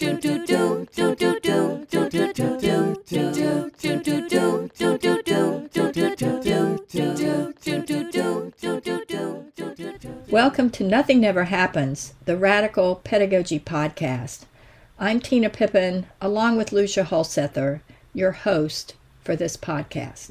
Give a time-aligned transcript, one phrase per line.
[0.00, 0.30] Welcome
[10.70, 14.44] to Nothing Never Happens, the Radical Pedagogy Podcast.
[14.98, 17.82] I'm Tina Pippin, along with Lucia Hulsether,
[18.14, 20.30] your host for this podcast.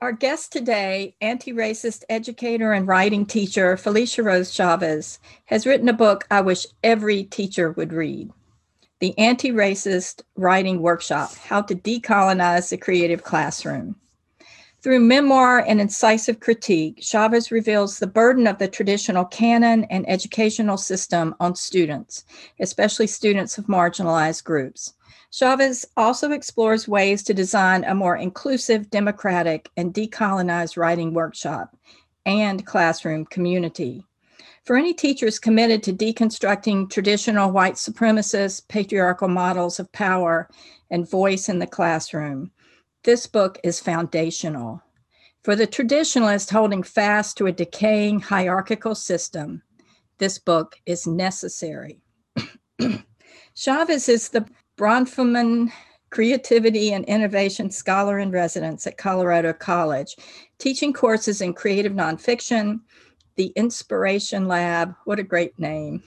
[0.00, 5.92] Our guest today, anti racist educator and writing teacher Felicia Rose Chavez, has written a
[5.92, 8.30] book I wish every teacher would read
[9.00, 13.94] The Anti Racist Writing Workshop How to Decolonize the Creative Classroom.
[14.82, 20.76] Through memoir and incisive critique, Chavez reveals the burden of the traditional canon and educational
[20.76, 22.24] system on students,
[22.58, 24.94] especially students of marginalized groups.
[25.30, 31.76] Chavez also explores ways to design a more inclusive, democratic, and decolonized writing workshop
[32.26, 34.07] and classroom community.
[34.68, 40.46] For any teachers committed to deconstructing traditional white supremacist patriarchal models of power
[40.90, 42.50] and voice in the classroom,
[43.02, 44.82] this book is foundational.
[45.42, 49.62] For the traditionalist holding fast to a decaying hierarchical system,
[50.18, 52.02] this book is necessary.
[53.54, 55.72] Chavez is the Bronfman
[56.10, 60.14] Creativity and Innovation Scholar in Residence at Colorado College,
[60.58, 62.80] teaching courses in creative nonfiction,
[63.38, 66.02] the Inspiration Lab, what a great name,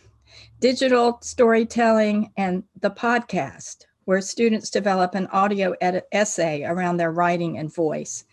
[0.60, 5.74] digital storytelling, and the podcast, where students develop an audio
[6.12, 8.26] essay around their writing and voice.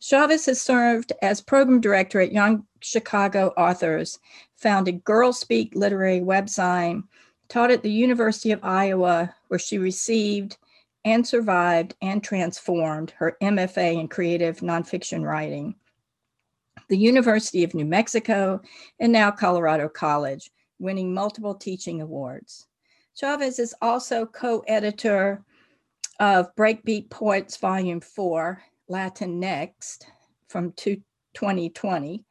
[0.00, 4.18] Chavez has served as program director at Young Chicago Authors,
[4.56, 7.04] founded Girl Speak Literary Website,
[7.48, 10.56] taught at the University of Iowa, where she received
[11.04, 15.76] and survived and transformed her MFA in creative nonfiction writing,
[16.88, 18.60] the University of New Mexico,
[18.98, 22.66] and now Colorado College, winning multiple teaching awards.
[23.14, 25.44] Chavez is also co editor
[26.18, 30.04] of Breakbeat Poets Volume 4, LatiNEXT,
[30.48, 32.24] from 2020,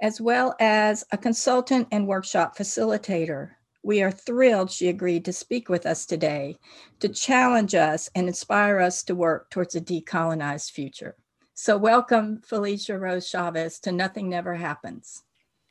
[0.00, 3.50] as well as a consultant and workshop facilitator
[3.84, 6.56] we are thrilled she agreed to speak with us today
[7.00, 11.14] to challenge us and inspire us to work towards a decolonized future.
[11.56, 15.22] So, welcome, Felicia Rose Chavez, to Nothing Never Happens.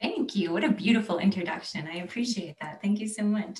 [0.01, 0.53] Thank you.
[0.53, 1.89] What a beautiful introduction.
[1.91, 2.81] I appreciate that.
[2.81, 3.59] Thank you so much.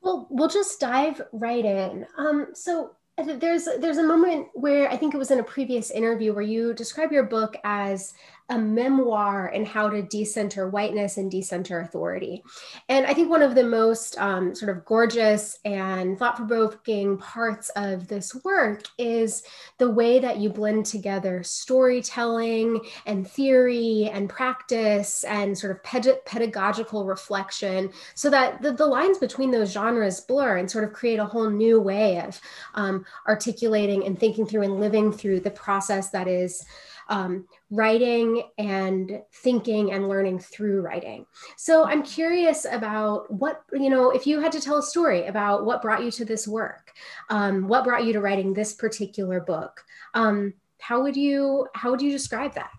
[0.00, 2.06] Well, we'll just dive right in.
[2.16, 6.32] Um, so, there's there's a moment where I think it was in a previous interview
[6.32, 8.14] where you describe your book as
[8.48, 12.42] a memoir in how to decenter whiteness and decenter authority.
[12.88, 17.70] And I think one of the most um, sort of gorgeous and thought provoking parts
[17.76, 19.42] of this work is
[19.78, 26.24] the way that you blend together storytelling and theory and practice and sort of ped-
[26.26, 31.18] pedagogical reflection so that the, the, lines between those genres blur and sort of create
[31.18, 32.38] a whole new way of
[32.74, 36.64] um, articulating and thinking through and living through the process that is
[37.08, 41.26] um, writing and thinking and learning through writing.
[41.56, 45.64] So I'm curious about what, you know, if you had to tell a story about
[45.64, 46.92] what brought you to this work,
[47.30, 52.02] um, what brought you to writing this particular book, um, how would you, how would
[52.02, 52.70] you describe that?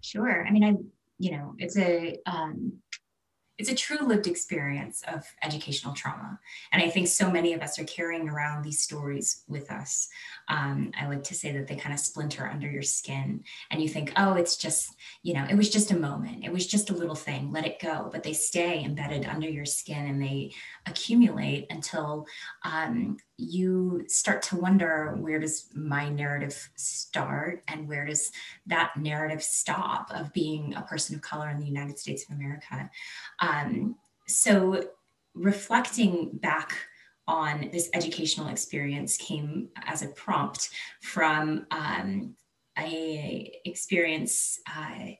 [0.00, 0.46] Sure.
[0.46, 0.76] I mean, I,
[1.18, 2.74] you know, it's a, um,
[3.58, 6.38] it's a true lived experience of educational trauma.
[6.70, 10.08] And I think so many of us are carrying around these stories with us.
[10.46, 13.88] Um, I like to say that they kind of splinter under your skin and you
[13.88, 16.44] think, oh, it's just, you know, it was just a moment.
[16.44, 18.08] It was just a little thing, let it go.
[18.12, 20.52] But they stay embedded under your skin and they
[20.86, 22.26] accumulate until
[22.64, 28.32] um, you start to wonder where does my narrative start and where does
[28.66, 32.90] that narrative stop of being a person of color in the United States of America.
[34.26, 34.82] So
[35.34, 36.76] reflecting back
[37.26, 40.70] on this educational experience came as a prompt
[41.02, 42.34] from um,
[42.78, 45.10] a experience uh,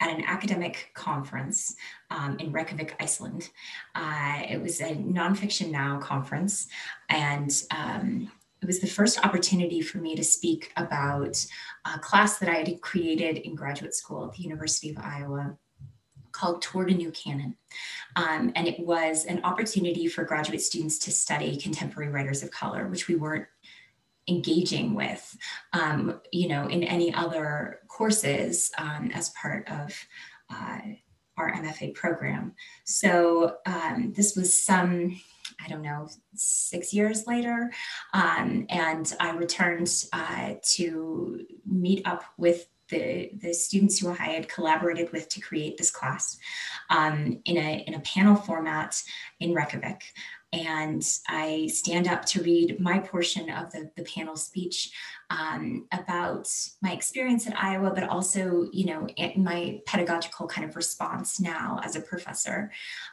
[0.00, 1.74] at an academic conference
[2.10, 3.50] um, in Reykjavik, Iceland.
[3.94, 6.68] Uh, it was a Nonfiction Now conference,
[7.08, 8.32] and um,
[8.62, 11.44] it was the first opportunity for me to speak about
[11.84, 15.56] a class that I had created in graduate school at the University of Iowa
[16.32, 17.56] called Toward a New Canon.
[18.16, 22.88] Um, and it was an opportunity for graduate students to study contemporary writers of color,
[22.88, 23.46] which we weren't
[24.28, 25.36] engaging with,
[25.72, 29.94] um, you know, in any other courses um, as part of
[30.50, 30.80] uh,
[31.36, 32.54] our MFA program.
[32.84, 35.20] So um, this was some,
[35.64, 37.70] I don't know, six years later,
[38.12, 44.48] um, and I returned uh, to meet up with the, the students who I had
[44.48, 46.38] collaborated with to create this class
[46.90, 49.02] um, in, a, in a panel format
[49.38, 50.02] in Reykjavik
[50.52, 54.90] and I stand up to read my portion of the, the panel speech
[55.30, 56.48] um, about
[56.82, 59.06] my experience at Iowa, but also, you know,
[59.36, 62.72] my pedagogical kind of response now as a professor,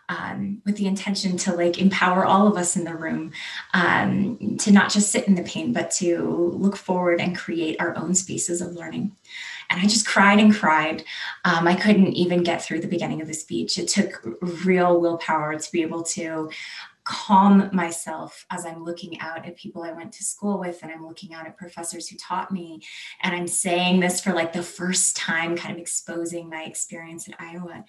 [0.10, 3.32] um, with the intention to like empower all of us in the room
[3.76, 7.96] um, to not just sit in the pain, but to look forward and create our
[7.98, 9.16] own spaces of learning.
[9.70, 11.04] And I just cried and cried.
[11.46, 13.78] Um, I couldn't even get through the beginning of the speech.
[13.78, 14.22] It took
[14.66, 16.50] real willpower to be able to
[17.08, 21.08] calm myself as I'm looking out at people I went to school with and I'm
[21.08, 22.82] looking out at professors who taught me.
[23.24, 27.40] And I'm saying this for like the first time, kind of exposing my experience at
[27.40, 27.86] Iowa.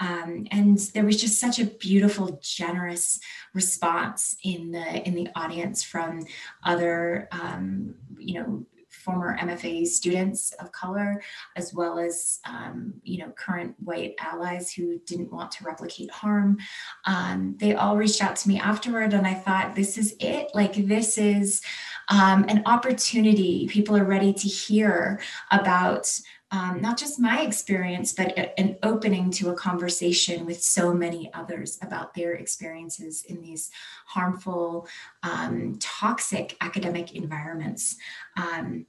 [0.00, 3.20] Um, and there was just such a beautiful, generous
[3.54, 6.26] response in the in the audience from
[6.64, 8.66] other, um, you know,
[9.06, 11.22] former MFA students of color,
[11.54, 16.58] as well as um, you know current white allies who didn't want to replicate harm.
[17.04, 20.48] Um, they all reached out to me afterward, and I thought, this is it.
[20.54, 21.62] Like this is
[22.08, 23.68] um, an opportunity.
[23.68, 25.20] People are ready to hear
[25.50, 26.12] about.
[26.52, 31.76] Um, not just my experience, but an opening to a conversation with so many others
[31.82, 33.72] about their experiences in these
[34.06, 34.86] harmful,
[35.24, 37.96] um, toxic academic environments.
[38.36, 38.86] Um,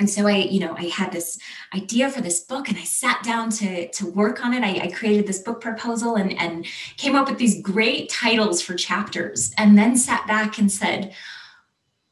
[0.00, 1.38] and so I, you know, I had this
[1.74, 4.64] idea for this book and I sat down to, to work on it.
[4.64, 6.64] I, I, created this book proposal and, and
[6.96, 11.14] came up with these great titles for chapters and then sat back and said,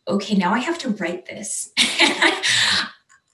[0.06, 1.72] okay, now I have to write this.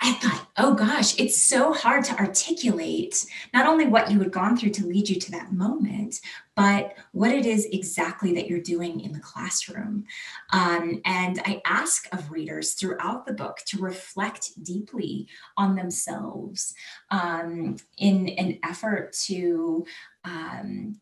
[0.04, 3.24] I thought, oh gosh, it's so hard to articulate
[3.54, 6.20] not only what you had gone through to lead you to that moment,
[6.54, 10.04] but what it is exactly that you're doing in the classroom.
[10.52, 16.74] Um, and I ask of readers throughout the book to reflect deeply on themselves
[17.10, 19.86] um, in an effort to
[20.24, 21.00] um,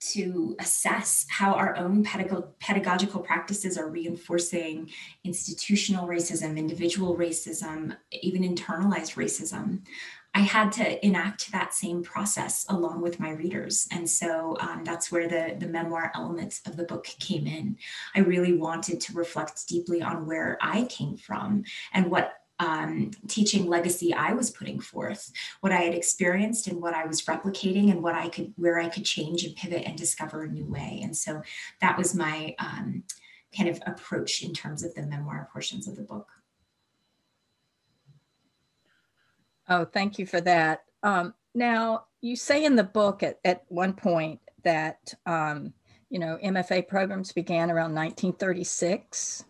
[0.00, 4.90] to assess how our own pedagogical practices are reinforcing
[5.24, 9.80] institutional racism, individual racism, even internalized racism.
[10.34, 13.88] I had to enact that same process along with my readers.
[13.90, 17.76] And so um, that's where the, the memoir elements of the book came in.
[18.14, 23.66] I really wanted to reflect deeply on where I came from and what um, teaching
[23.66, 28.02] legacy I was putting forth, what I had experienced and what I was replicating and
[28.02, 31.00] what I could, where I could change and pivot and discover a new way.
[31.02, 31.42] And so
[31.80, 33.04] that was my um,
[33.56, 36.28] kind of approach in terms of the memoir portions of the book.
[39.68, 40.84] Oh, thank you for that.
[41.02, 45.72] Um, now, you say in the book at, at one point that, um,
[46.10, 49.44] you know, MFA programs began around 1936.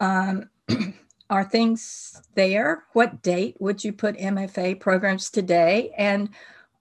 [0.00, 0.48] Um,
[1.28, 2.84] are things there?
[2.92, 5.92] What date would you put MFA programs today?
[5.96, 6.30] And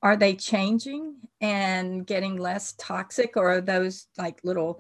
[0.02, 4.80] are they changing and getting less toxic or are those like little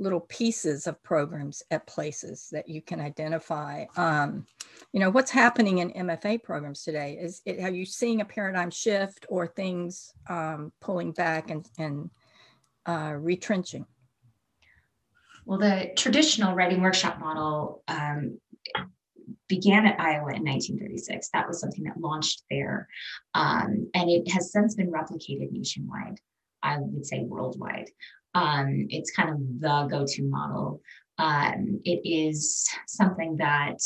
[0.00, 4.44] little pieces of programs at places that you can identify um,
[4.92, 8.70] you know what's happening in mfa programs today is it, are you seeing a paradigm
[8.70, 12.10] shift or things um, pulling back and, and
[12.86, 13.86] uh, retrenching
[15.46, 18.38] well the traditional writing workshop model um,
[19.48, 21.28] began at Iowa in 1936.
[21.32, 22.88] That was something that launched there.
[23.34, 26.18] Um, and it has since been replicated nationwide,
[26.62, 27.90] I would say worldwide.
[28.34, 30.80] Um, it's kind of the go to model.
[31.18, 33.78] Um, it is something that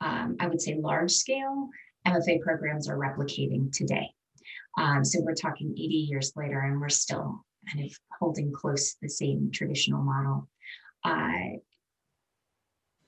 [0.00, 1.68] um, I would say large scale
[2.06, 4.10] MFA programs are replicating today.
[4.78, 8.98] Um, so we're talking 80 years later, and we're still kind of holding close to
[9.02, 10.48] the same traditional model.
[11.04, 11.58] Uh,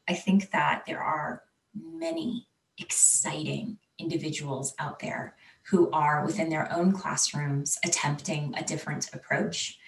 [0.09, 1.42] I think that there are
[1.75, 2.49] many
[2.79, 5.37] exciting individuals out there
[5.71, 9.79] who are within their own classrooms attempting a different approach.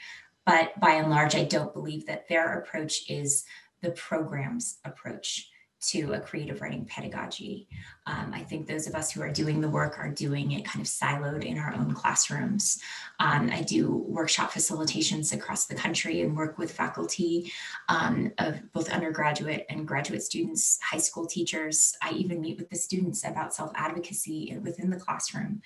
[0.47, 3.45] But by and large, I don't believe that their approach is
[3.81, 5.51] the program's approach
[5.89, 7.69] to a creative writing pedagogy.
[8.07, 10.81] Um, I think those of us who are doing the work are doing it kind
[10.81, 12.81] of siloed in our own classrooms.
[13.21, 17.53] Um, I do workshop facilitations across the country and work with faculty
[17.89, 21.95] um, of both undergraduate and graduate students, high school teachers.
[22.03, 25.63] I even meet with the students about self advocacy within the classroom.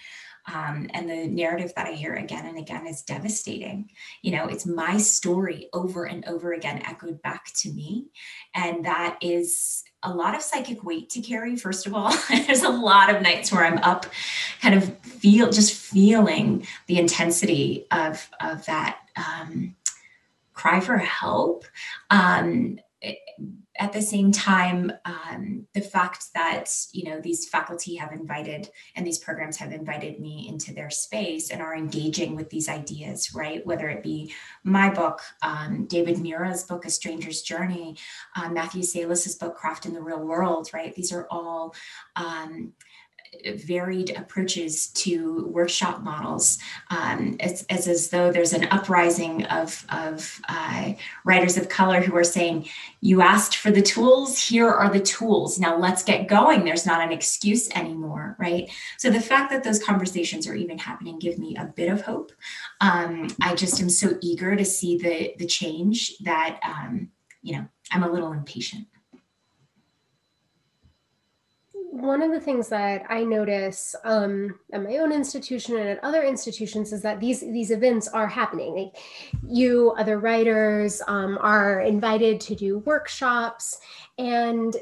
[0.52, 3.90] Um, and the narrative that I hear again and again is devastating.
[4.22, 8.06] You know, it's my story over and over again echoed back to me.
[8.54, 12.12] And that is a lot of psychic weight to carry first of all.
[12.28, 14.06] There's a lot of nights where i'm up
[14.60, 19.74] kind of feel just feeling the intensity of of that um,
[20.54, 21.64] cry for help.
[22.10, 28.68] Um, at the same time, um, the fact that you know these faculty have invited
[28.96, 33.32] and these programs have invited me into their space and are engaging with these ideas,
[33.34, 33.64] right?
[33.64, 37.96] Whether it be my book, um, David Mura's book, A Stranger's Journey,
[38.34, 40.94] uh, Matthew Salesses's book, Craft in the Real World, right?
[40.94, 41.74] These are all
[42.16, 42.72] um,
[43.56, 46.58] varied approaches to workshop models.
[46.90, 50.92] Um, it's, as though there's an uprising of, of uh,
[51.24, 52.68] writers of color who are saying,
[53.00, 55.58] You asked for the tools, here are the tools.
[55.58, 56.64] Now let's get going.
[56.64, 58.70] There's not an excuse anymore, right?
[58.96, 62.32] So the fact that those conversations are even happening give me a bit of hope.
[62.80, 67.10] Um, I just am so eager to see the, the change that, um,
[67.42, 68.86] you know, I'm a little impatient
[72.00, 76.22] one of the things that I notice um, at my own institution and at other
[76.22, 78.74] institutions is that these these events are happening.
[78.74, 78.96] Like
[79.46, 83.78] you, other writers, um, are invited to do workshops,
[84.18, 84.74] and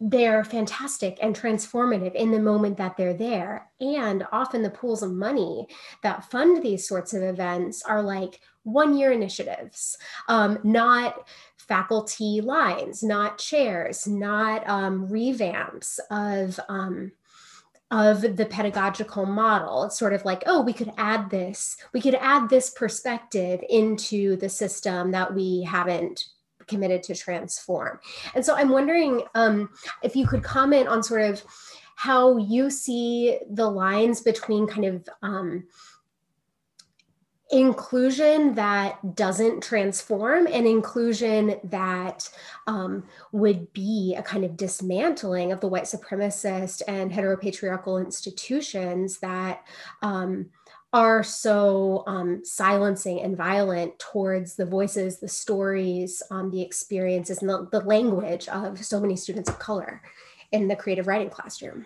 [0.00, 3.68] they're fantastic and transformative in the moment that they're there.
[3.80, 5.66] And often the pools of money
[6.02, 8.40] that fund these sorts of events are like
[8.72, 9.98] one year initiatives,
[10.28, 16.58] um, not faculty lines, not chairs, not um, revamps of.
[16.68, 17.12] Um,
[17.90, 19.84] of the pedagogical model.
[19.84, 24.36] It's sort of like, oh, we could add this, we could add this perspective into
[24.36, 26.26] the system that we haven't
[26.66, 27.98] committed to transform.
[28.34, 29.70] And so I'm wondering um,
[30.02, 31.42] if you could comment on sort of
[31.96, 35.64] how you see the lines between kind of um,
[37.50, 42.28] inclusion that doesn't transform and inclusion that
[42.66, 49.66] um, would be a kind of dismantling of the white supremacist and heteropatriarchal institutions that
[50.02, 50.50] um,
[50.92, 57.48] are so um, silencing and violent towards the voices, the stories, um, the experiences, and
[57.48, 60.02] the, the language of so many students of color
[60.52, 61.84] in the creative writing classroom.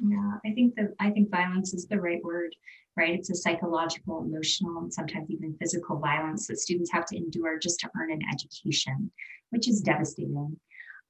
[0.00, 2.54] Yeah, I think that I think violence is the right word
[2.96, 3.14] right?
[3.14, 7.80] It's a psychological, emotional, and sometimes even physical violence that students have to endure just
[7.80, 9.10] to earn an education,
[9.50, 10.56] which is devastating.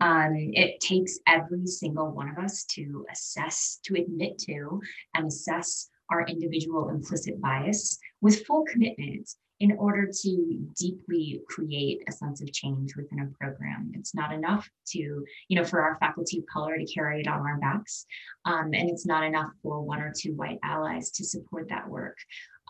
[0.01, 4.81] Um, it takes every single one of us to assess, to admit to,
[5.15, 9.31] and assess our individual implicit bias with full commitment
[9.63, 10.33] in order to
[10.77, 13.93] deeply create a sense of change within a program.
[13.95, 17.47] It's not enough to, you know, for our faculty of color to carry it on
[17.47, 18.05] our backs.
[18.45, 22.19] Um, and it's not enough for one or two white allies to support that work.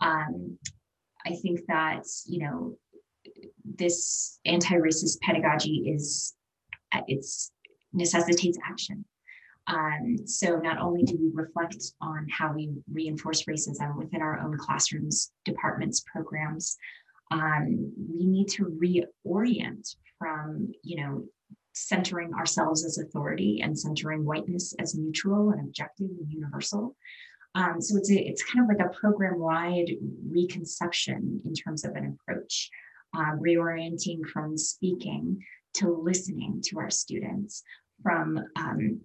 [0.03, 0.59] Um,
[1.25, 2.77] I think that, you know,
[3.63, 6.35] this anti-racist pedagogy is,
[7.07, 7.51] it's
[7.91, 9.03] necessitates action.
[9.67, 14.57] Um, so not only do we reflect on how we reinforce racism within our own
[14.57, 16.77] classrooms, departments, programs,
[17.31, 21.25] um, we need to reorient from, you know,
[21.73, 26.95] centering ourselves as authority and centering whiteness as neutral and objective and universal.
[27.55, 29.91] Um, so it's a, it's kind of like a program-wide
[30.29, 32.69] reconception in terms of an approach,
[33.15, 35.43] uh, reorienting from speaking
[35.75, 37.63] to listening to our students,
[38.01, 39.01] from um,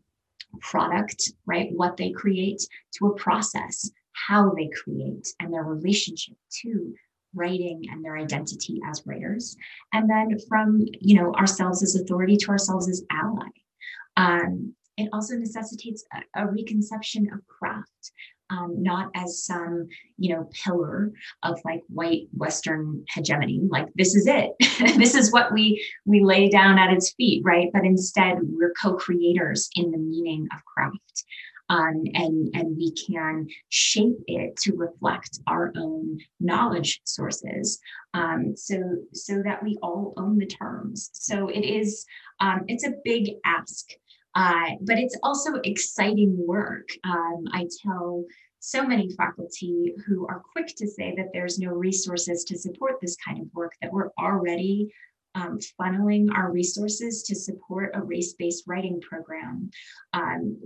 [0.60, 1.70] product, right?
[1.72, 2.62] What they create
[2.94, 6.94] to a process, how they create, and their relationship to
[7.34, 9.56] writing and their identity as writers.
[9.92, 13.48] And then from, you know, ourselves as authority to ourselves as ally.
[14.16, 18.12] Um, it also necessitates a, a reconception of craft
[18.50, 21.12] um, not as some you know pillar
[21.42, 24.52] of like white western hegemony like this is it.
[24.98, 27.68] This is what we we lay down at its feet right?
[27.72, 31.24] But instead we're co-creators in the meaning of craft
[31.70, 37.78] um, and and we can shape it to reflect our own knowledge sources
[38.14, 41.10] um, so so that we all own the terms.
[41.12, 42.06] So it is
[42.40, 43.86] um, it's a big ask
[44.34, 46.88] uh, but it's also exciting work.
[47.04, 48.24] Um, I tell
[48.60, 53.16] so many faculty who are quick to say that there's no resources to support this
[53.24, 54.92] kind of work, that we're already
[55.34, 59.70] um, funneling our resources to support a race-based writing program.
[60.12, 60.58] Um,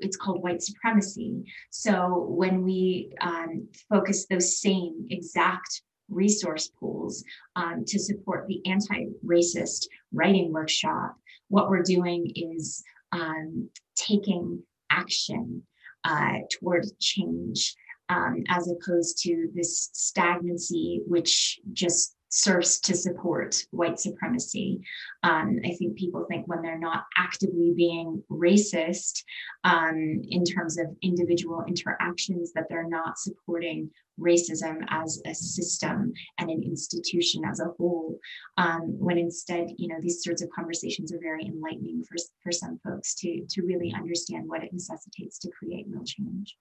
[0.00, 1.44] it's called white supremacy.
[1.70, 7.24] So when we um, focus those same exact resource pools
[7.56, 11.16] um, to support the anti-racist writing workshop,
[11.48, 12.82] what we're doing is
[13.14, 15.62] um, taking action
[16.04, 17.74] uh, toward change
[18.08, 24.82] um, as opposed to this stagnancy, which just serves to support white supremacy.
[25.22, 29.22] Um, I think people think when they're not actively being racist
[29.62, 33.88] um, in terms of individual interactions, that they're not supporting
[34.18, 38.18] racism as a system and an institution as a whole.
[38.58, 42.80] Um, when instead, you know, these sorts of conversations are very enlightening for, for some
[42.84, 46.56] folks to, to really understand what it necessitates to create real change.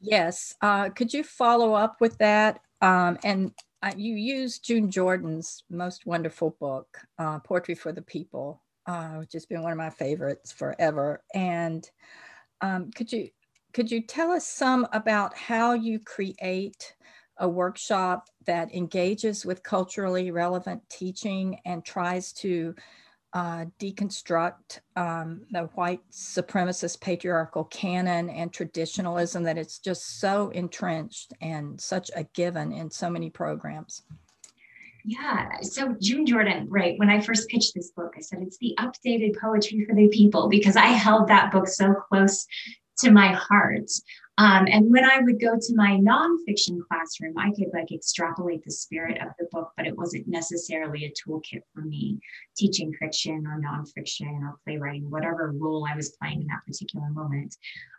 [0.00, 0.54] Yes.
[0.62, 2.60] Uh, could you follow up with that?
[2.82, 8.62] Um, and uh, you used June Jordan's most wonderful book, uh, Poetry for the People,
[8.86, 11.22] uh, which has been one of my favorites forever.
[11.34, 11.88] And
[12.60, 13.28] um, could you
[13.72, 16.94] could you tell us some about how you create
[17.38, 22.74] a workshop that engages with culturally relevant teaching and tries to
[23.34, 31.32] uh, deconstruct um, the white supremacist patriarchal canon and traditionalism that it's just so entrenched
[31.40, 34.02] and such a given in so many programs.
[35.04, 35.60] Yeah.
[35.62, 36.98] So June Jordan, right?
[36.98, 40.48] When I first pitched this book, I said it's the updated poetry for the people
[40.48, 42.46] because I held that book so close
[42.98, 43.90] to my heart.
[44.38, 48.70] Um, and when I would go to my nonfiction classroom, I could like extrapolate the
[48.70, 52.18] spirit of the book, but it wasn't necessarily a toolkit for me
[52.56, 57.56] teaching fiction or nonfiction or playwriting, whatever role I was playing in that particular moment.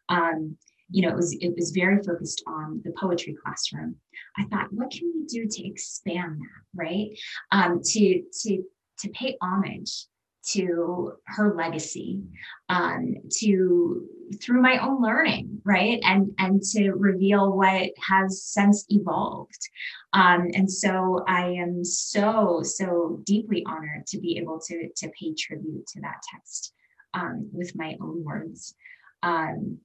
[0.10, 0.58] Um,
[0.90, 3.96] you know, it was it was very focused on the poetry classroom.
[4.38, 7.10] I thought, what can we do to expand that, right?
[7.52, 8.64] Um, to to
[9.00, 10.08] to pay homage
[10.52, 12.22] to her legacy
[12.70, 14.08] um, to
[14.42, 16.00] through my own learning right?
[16.04, 19.70] And and to reveal what has since evolved.
[20.14, 25.34] Um, and so i am so so deeply honored to be able to to pay
[25.34, 26.74] tribute to that text
[27.14, 28.76] um, with my own words.
[29.22, 29.80] Um,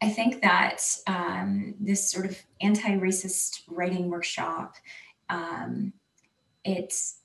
[0.00, 4.74] I think that um, this sort of anti-racist writing workshop,
[5.28, 5.92] um,
[6.64, 7.20] it's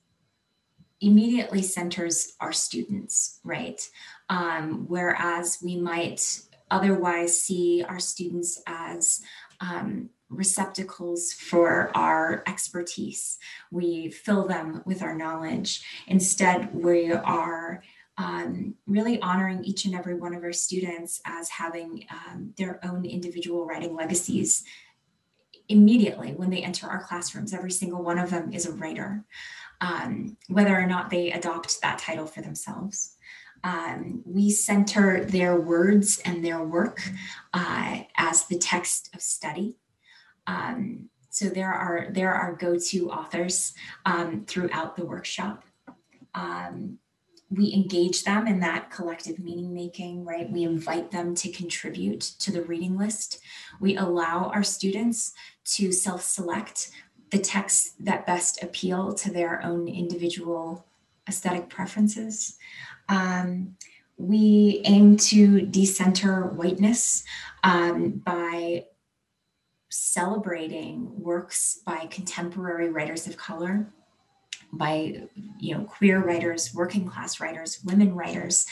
[1.02, 3.88] immediately centers our students, right?
[4.30, 9.22] Um, whereas we might otherwise see our students as
[9.62, 13.38] um, receptacles for our expertise.
[13.72, 15.86] We fill them with our knowledge.
[16.08, 17.82] Instead, we are
[18.18, 23.06] um, really honoring each and every one of our students as having um, their own
[23.06, 24.64] individual writing legacies
[25.70, 27.54] immediately when they enter our classrooms.
[27.54, 29.24] Every single one of them is a writer
[29.82, 33.16] um, whether or not they adopt that title for themselves.
[33.64, 37.02] Um, we center their words and their work
[37.54, 39.78] uh, as the text of study.
[40.46, 43.74] Um, so there are there are go-to authors
[44.06, 45.64] um, throughout the workshop.
[46.34, 47.00] Um,
[47.50, 50.52] we engage them in that collective meaning making, right?
[50.52, 53.40] We invite them to contribute to the reading list.
[53.80, 55.34] We allow our students
[55.76, 56.90] to self select
[57.32, 60.86] the texts that best appeal to their own individual
[61.28, 62.58] aesthetic preferences.
[63.10, 63.76] Um,
[64.18, 67.24] we aim to decenter whiteness
[67.64, 68.86] um, by
[69.90, 73.88] celebrating works by contemporary writers of color
[74.74, 75.22] by
[75.60, 78.68] you know queer writers working class writers women writers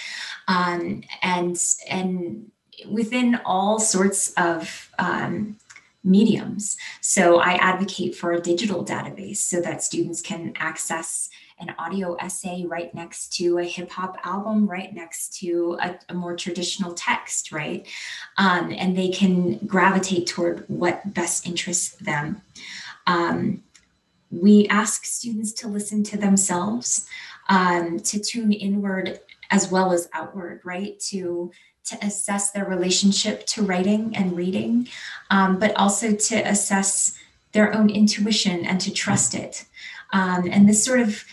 [0.49, 1.57] um, and
[1.89, 2.51] and
[2.89, 5.57] within all sorts of um,
[6.05, 6.77] mediums.
[7.01, 12.65] So I advocate for a digital database so that students can access an audio essay
[12.65, 17.51] right next to a hip hop album, right next to a, a more traditional text,
[17.51, 17.87] right?
[18.37, 22.41] Um, and they can gravitate toward what best interests them.
[23.07, 23.63] Um,
[24.31, 27.07] we ask students to listen to themselves,
[27.47, 30.99] um, to tune inward as well as outward, right?
[30.99, 31.51] To
[31.85, 34.87] to assess their relationship to writing and reading,
[35.29, 37.17] um, but also to assess
[37.51, 39.65] their own intuition and to trust it.
[40.11, 41.23] Um, and this sort of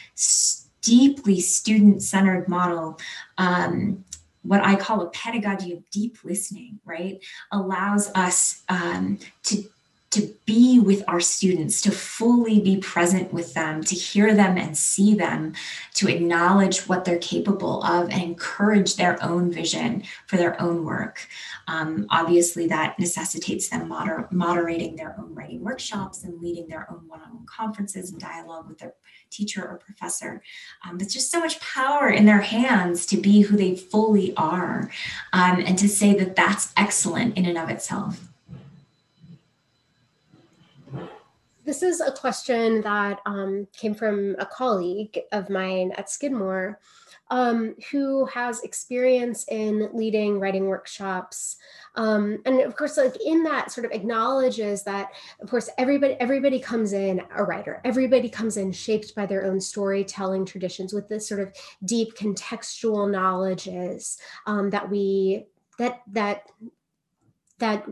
[0.80, 2.98] deeply student centered model.
[3.38, 4.04] Um,
[4.42, 7.20] what I call a pedagogy of deep listening, right,
[7.52, 9.64] allows us um, to
[10.12, 14.76] to be with our students, to fully be present with them, to hear them and
[14.76, 15.54] see them,
[15.94, 21.26] to acknowledge what they're capable of and encourage their own vision for their own work.
[21.66, 27.08] Um, obviously, that necessitates them moder- moderating their own writing workshops and leading their own
[27.08, 28.94] one on one conferences and dialogue with their
[29.30, 30.42] teacher or professor.
[30.86, 34.90] Um, there's just so much power in their hands to be who they fully are
[35.32, 38.28] um, and to say that that's excellent in and of itself.
[41.64, 46.80] This is a question that um, came from a colleague of mine at Skidmore.
[47.32, 51.56] um, who has experience in leading writing workshops.
[51.94, 55.08] Um, and of course, like in that sort of acknowledges that,
[55.40, 57.80] of course, everybody everybody comes in a writer.
[57.86, 61.54] Everybody comes in shaped by their own storytelling traditions with this sort of
[61.86, 65.46] deep contextual knowledges um, that we
[65.78, 66.42] that that
[67.60, 67.86] that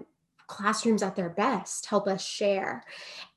[0.48, 2.84] classrooms at their best help us share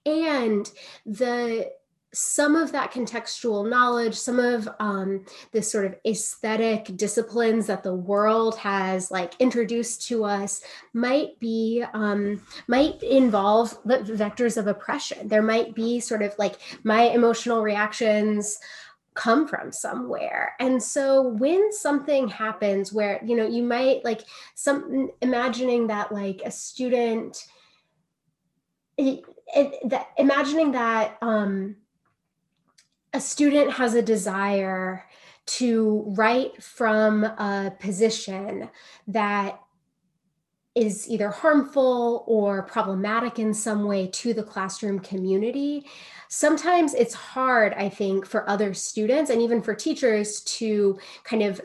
[0.05, 0.69] and
[1.05, 1.71] the
[2.13, 7.93] some of that contextual knowledge, some of um, this sort of aesthetic disciplines that the
[7.93, 10.61] world has like introduced to us
[10.93, 15.27] might be um, might involve the vectors of oppression.
[15.27, 18.59] There might be sort of like my emotional reactions
[19.15, 24.21] come from somewhere and so when something happens where you know you might like
[24.55, 27.45] some imagining that like a student
[28.97, 31.75] that imagining that um
[33.13, 35.05] a student has a desire
[35.45, 38.69] to write from a position
[39.07, 39.59] that
[40.75, 45.85] is either harmful or problematic in some way to the classroom community,
[46.29, 51.61] sometimes it's hard, I think, for other students and even for teachers to kind of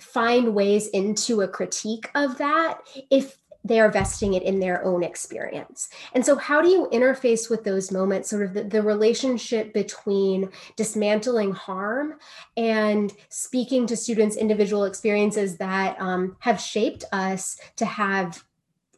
[0.00, 2.80] find ways into a critique of that
[3.12, 5.88] if they are vesting it in their own experience.
[6.12, 10.50] And so, how do you interface with those moments, sort of the, the, relationship between
[10.76, 12.14] dismantling harm
[12.56, 18.44] and speaking to students' individual experiences that um, have shaped us to have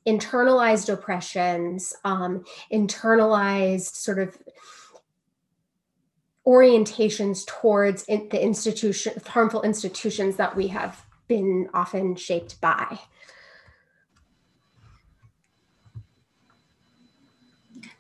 [0.06, 4.36] internalized oppressions, um, internalized sort of
[6.46, 12.98] orientations towards in the institution, harmful institutions that we have been often shaped by?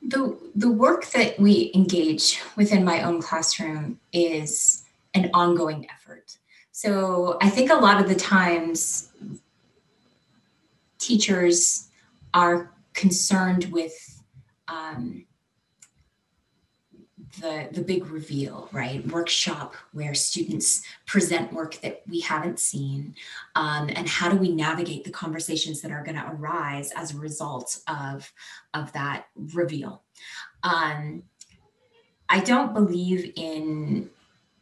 [0.08, 6.36] The the work that we engage within my own classroom is an ongoing effort.
[6.72, 9.10] So I think a lot of the times
[10.98, 11.88] teachers
[12.34, 14.22] are concerned with
[14.68, 15.24] um,
[17.40, 19.06] the, the big reveal, right?
[19.08, 23.14] Workshop where students present work that we haven't seen.
[23.54, 27.18] Um, and how do we navigate the conversations that are going to arise as a
[27.18, 28.32] result of,
[28.74, 30.02] of that reveal?
[30.62, 31.24] Um,
[32.28, 34.10] I don't believe in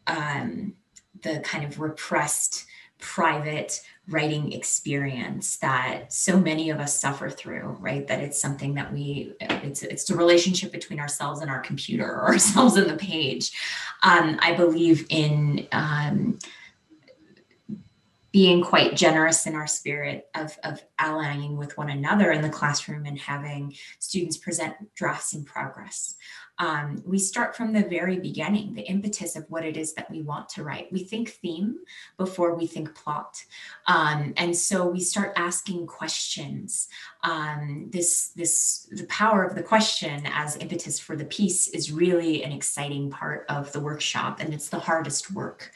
[0.06, 0.74] um,
[1.22, 2.66] the kind of repressed
[2.98, 8.06] private writing experience that so many of us suffer through right?
[8.06, 12.28] That it's something that we it's it's the relationship between ourselves and our computer or
[12.32, 13.52] ourselves and the page.
[14.02, 16.38] Um, i believe in um,
[18.34, 23.06] being quite generous in our spirit of, of allying with one another in the classroom
[23.06, 26.16] and having students present drafts in progress
[26.58, 30.22] um, we start from the very beginning, the impetus of what it is that we
[30.22, 30.92] want to write.
[30.92, 31.78] We think theme
[32.16, 33.42] before we think plot.
[33.86, 36.88] Um, and so we start asking questions.
[37.22, 42.44] Um, this, this, the power of the question as impetus for the piece is really
[42.44, 45.72] an exciting part of the workshop, and it's the hardest work.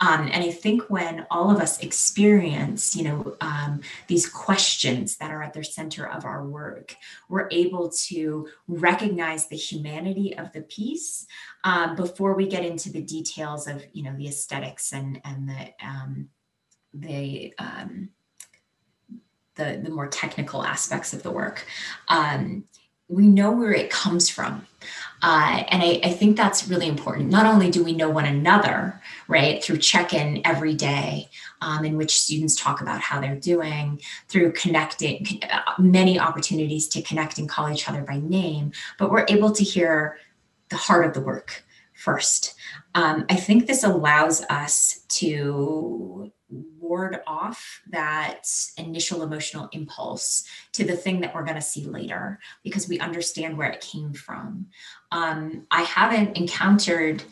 [0.00, 5.30] Um, and I think when all of us experience, you know, um, these questions that
[5.30, 6.94] are at the center of our work,
[7.28, 11.26] we're able to recognize the humanity of the piece
[11.64, 15.86] um, before we get into the details of, you know, the aesthetics and and the
[15.86, 16.28] um,
[16.94, 18.10] the um,
[19.56, 21.66] the, the more technical aspects of the work.
[23.10, 24.66] We know where it comes from.
[25.22, 27.28] Uh, and I, I, think that's really important.
[27.28, 31.28] Not only do we know one another, right, through check in every day,
[31.60, 35.40] um, in which students talk about how they're doing, through connecting,
[35.78, 40.18] many opportunities to connect and call each other by name, but we're able to hear
[40.68, 42.54] the heart of the work first.
[42.94, 46.32] Um, I think this allows us to
[46.98, 48.44] ward off that
[48.76, 53.56] initial emotional impulse to the thing that we're going to see later because we understand
[53.56, 54.66] where it came from.
[55.12, 57.22] Um, I haven't encountered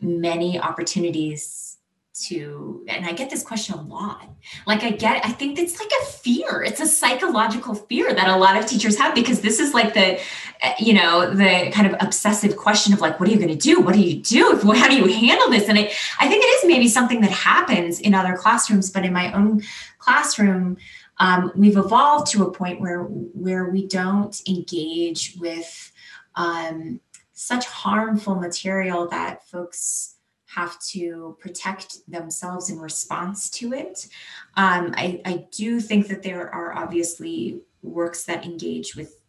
[0.00, 1.78] many opportunities
[2.14, 4.28] to and i get this question a lot.
[4.66, 6.62] Like i get i think it's like a fear.
[6.62, 10.20] It's a psychological fear that a lot of teachers have because this is like the
[10.62, 13.56] eh, you know the kind of obsessive question of like what are you going to
[13.56, 13.80] do?
[13.80, 14.60] What do you do?
[14.74, 15.68] How do you handle this?
[15.68, 19.12] And I, I think it is maybe something that happens in other classrooms but in
[19.12, 19.62] my own
[19.98, 20.76] classroom
[21.18, 25.92] um, we've evolved to a point where where we don't engage with
[26.34, 27.00] um,
[27.32, 30.13] such harmful material that folks
[30.54, 34.08] have to protect themselves in response to it.
[34.56, 39.20] Um, I, I do think that there are obviously works that engage with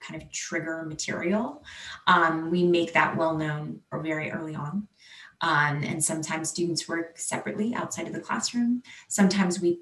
[0.00, 1.64] kind of trigger material.
[2.06, 4.88] Um, we make that well known or very early on.
[5.40, 8.82] Um, and sometimes students work separately outside of the classroom.
[9.08, 9.80] Sometimes we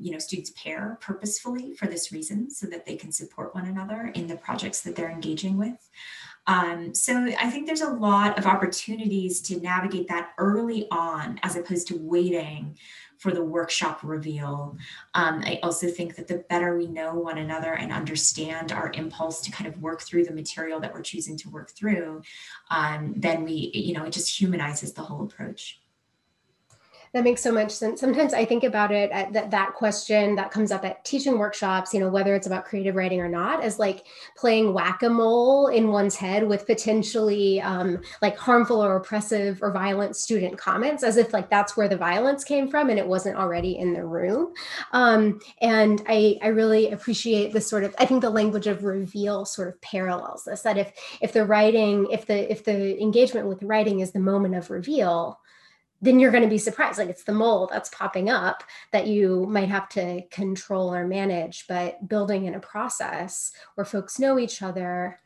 [0.00, 4.10] you know students pair purposefully for this reason so that they can support one another
[4.14, 5.88] in the projects that they're engaging with
[6.46, 11.56] um, so I think there's a lot of opportunities to navigate that early on as
[11.56, 12.76] opposed to waiting
[13.18, 14.76] for the workshop reveal.
[15.14, 19.40] Um, I also think that the better we know one another and understand our impulse
[19.42, 22.22] to kind of work through the material that we're choosing to work through,
[22.70, 25.80] um, then we, you know, it just humanizes the whole approach.
[27.16, 27.98] That makes so much sense.
[27.98, 31.94] Sometimes I think about it at that that question that comes up at teaching workshops,
[31.94, 34.04] you know, whether it's about creative writing or not, as like
[34.36, 40.58] playing whack-a-mole in one's head with potentially um, like harmful or oppressive or violent student
[40.58, 43.94] comments, as if like that's where the violence came from and it wasn't already in
[43.94, 44.52] the room.
[44.92, 49.46] Um, and I I really appreciate this sort of I think the language of reveal
[49.46, 53.62] sort of parallels this that if if the writing if the if the engagement with
[53.62, 55.40] writing is the moment of reveal
[56.02, 56.98] then you're going to be surprised.
[56.98, 61.66] Like it's the mole that's popping up that you might have to control or manage
[61.66, 65.18] but building in a process where folks know each other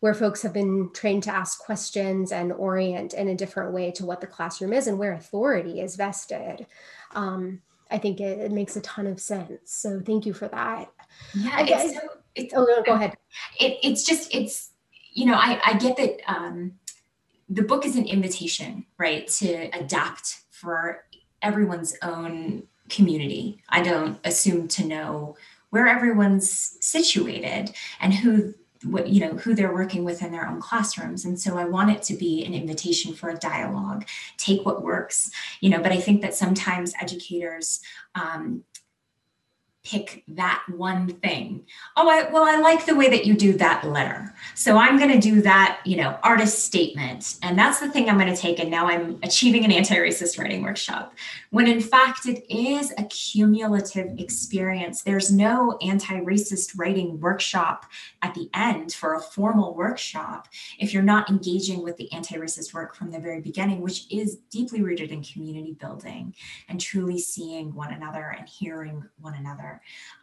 [0.00, 4.06] where folks have been trained to ask questions and orient in a different way to
[4.06, 6.66] what the classroom is and where authority is vested
[7.14, 9.58] um, i think it, it, makes a ton of sense.
[9.64, 10.90] So thank you for that.
[11.34, 12.00] Yeah it's, so,
[12.34, 13.16] it's, oh no, go ahead.
[13.58, 14.70] it, it's just it's
[15.12, 16.74] you know i, I get that um,
[17.48, 21.04] the book is an invitation, right, to adapt for
[21.42, 23.62] everyone's own community.
[23.68, 25.36] I don't assume to know
[25.70, 30.60] where everyone's situated and who what you know who they're working with in their own
[30.60, 34.06] classrooms and so i want it to be an invitation for a dialogue
[34.36, 37.80] take what works you know but i think that sometimes educators
[38.14, 38.62] um,
[39.88, 41.64] pick that one thing.
[41.96, 44.34] Oh, I, well, I like the way that you do that letter.
[44.54, 47.36] So I'm going to do that, you know, artist statement.
[47.42, 48.58] And that's the thing I'm going to take.
[48.58, 51.14] And now I'm achieving an anti racist writing workshop.
[51.50, 55.02] When in fact, it is a cumulative experience.
[55.02, 57.86] There's no anti racist writing workshop
[58.20, 60.48] at the end for a formal workshop
[60.78, 64.36] if you're not engaging with the anti racist work from the very beginning, which is
[64.50, 66.34] deeply rooted in community building
[66.68, 69.77] and truly seeing one another and hearing one another.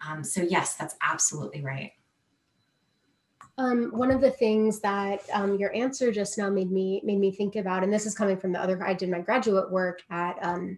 [0.07, 1.91] Um, so yes, that's absolutely right.
[3.57, 7.31] Um, one of the things that um, your answer just now made me made me
[7.31, 8.81] think about, and this is coming from the other.
[8.83, 10.77] I did my graduate work at um,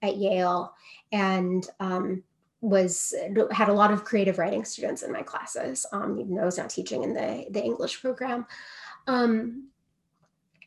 [0.00, 0.72] at Yale,
[1.12, 2.22] and um,
[2.62, 3.14] was
[3.50, 6.56] had a lot of creative writing students in my classes, um, even though I was
[6.56, 8.46] not teaching in the the English program.
[9.06, 9.68] Um,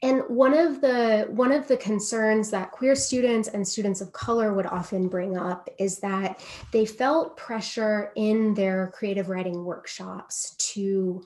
[0.04, 4.54] and one of the one of the concerns that queer students and students of color
[4.54, 6.40] would often bring up is that
[6.72, 11.24] they felt pressure in their creative writing workshops to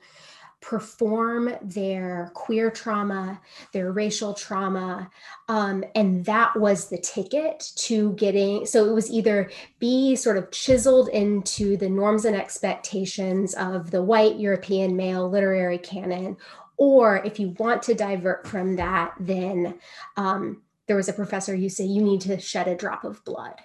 [0.62, 3.42] perform their queer trauma,
[3.74, 5.10] their racial trauma.
[5.50, 10.52] Um, and that was the ticket to getting, so it was either be sort of
[10.52, 16.38] chiseled into the norms and expectations of the white European male literary canon,
[16.78, 19.76] or if you want to divert from that, then
[20.18, 23.56] um, there was a professor who said you need to shed a drop of blood.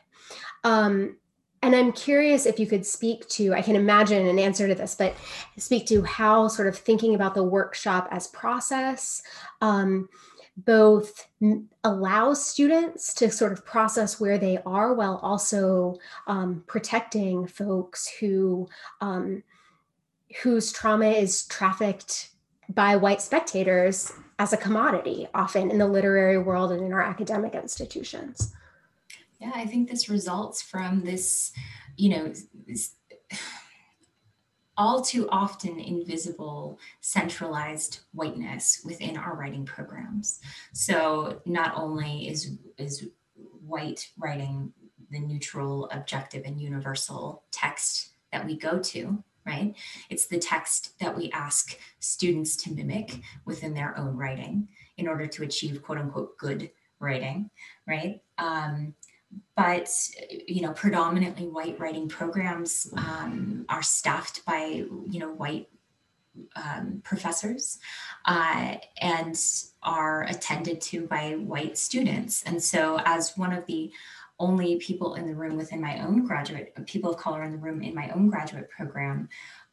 [0.65, 1.17] Um,
[1.63, 4.95] and I'm curious if you could speak to, I can imagine an answer to this,
[4.95, 5.17] but
[5.57, 9.23] speak to how sort of thinking about the workshop as process
[9.61, 10.09] um,
[10.57, 11.27] both
[11.85, 18.69] allows students to sort of process where they are while also um, protecting folks who
[19.01, 19.43] um,
[20.43, 22.31] whose trauma is trafficked
[22.69, 27.55] by white spectators as a commodity, often in the literary world and in our academic
[27.55, 28.53] institutions.
[29.41, 31.53] Yeah, I think this results from this,
[31.97, 32.33] you know,
[32.67, 32.95] this,
[34.77, 40.41] all too often invisible centralized whiteness within our writing programs.
[40.73, 43.09] So not only is is
[43.67, 44.73] white writing
[45.11, 49.75] the neutral, objective, and universal text that we go to, right?
[50.11, 55.27] It's the text that we ask students to mimic within their own writing in order
[55.27, 57.51] to achieve quote unquote good writing,
[57.87, 58.21] right?
[58.39, 58.95] Um,
[59.57, 59.89] but
[60.47, 65.69] you know, predominantly white writing programs um, are staffed by you know white
[66.55, 67.79] um, professors
[68.27, 69.39] uh, and
[69.83, 72.43] are attended to by white students.
[72.45, 73.93] And so, as one of the
[74.39, 77.83] only people in the room within my own graduate, people of color in the room
[77.83, 79.29] in my own graduate program,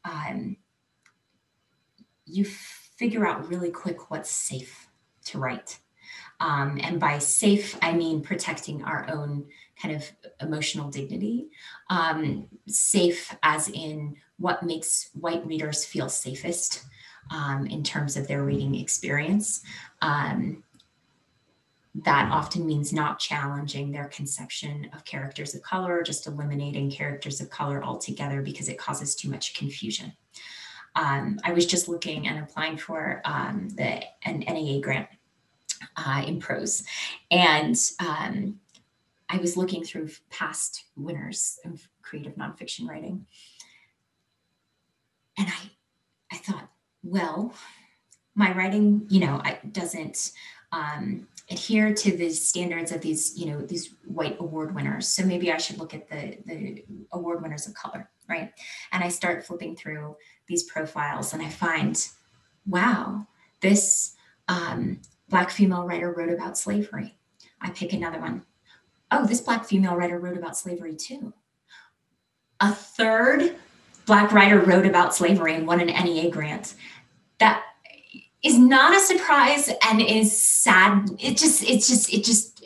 [0.06, 0.58] um,
[2.26, 4.88] you figure out really quick what's safe
[5.26, 5.80] to write.
[6.40, 9.46] Um, and by safe, I mean protecting our own
[9.82, 10.10] kind of
[10.42, 11.48] emotional dignity.
[11.90, 16.84] Um, safe as in what makes white readers feel safest
[17.32, 19.64] um, in terms of their reading experience.
[20.02, 20.64] Um,
[21.96, 27.40] that often means not challenging their conception of characters of color, or just eliminating characters
[27.40, 30.12] of color altogether because it causes too much confusion.
[30.96, 35.08] Um, I was just looking and applying for um, the an NEA grant
[35.98, 36.84] uh, in prose,
[37.30, 38.60] and um,
[39.30, 43.26] I was looking through past winners of creative nonfiction writing,
[45.38, 45.72] and I
[46.32, 46.70] I thought,
[47.04, 47.54] well,
[48.34, 50.32] my writing, you know, I, doesn't
[50.72, 55.08] um, adhere to the standards of these, you know, these white award winners.
[55.08, 58.52] So maybe I should look at the the award winners of color, right?
[58.92, 62.06] And I start flipping through these profiles, and I find,
[62.66, 63.28] wow,
[63.62, 64.16] this
[64.48, 67.16] um, black female writer wrote about slavery.
[67.62, 68.44] I pick another one.
[69.12, 71.34] Oh, this black female writer wrote about slavery too.
[72.60, 73.56] A third
[74.06, 76.76] black writer wrote about slavery and won an NEA grant.
[77.40, 77.64] That
[78.44, 81.10] is not a surprise and is sad.
[81.20, 82.66] It just, it's just, it just,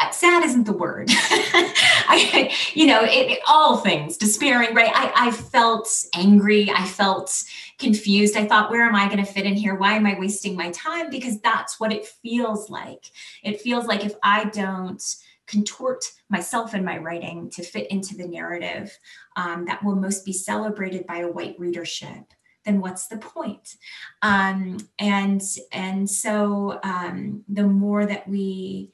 [0.00, 1.08] uh, sad isn't the word.
[1.12, 4.90] I, you know, it, it, all things, despairing, right?
[4.94, 6.70] I, I felt angry.
[6.70, 7.44] I felt
[7.78, 8.36] confused.
[8.36, 9.74] I thought, where am I going to fit in here?
[9.74, 11.10] Why am I wasting my time?
[11.10, 13.04] Because that's what it feels like.
[13.42, 15.02] It feels like if I don't
[15.46, 18.96] contort myself and my writing to fit into the narrative
[19.36, 22.32] um, that will most be celebrated by a white readership
[22.64, 23.76] then what's the point?
[24.22, 25.42] Um, and
[25.72, 28.92] and so um, the more that we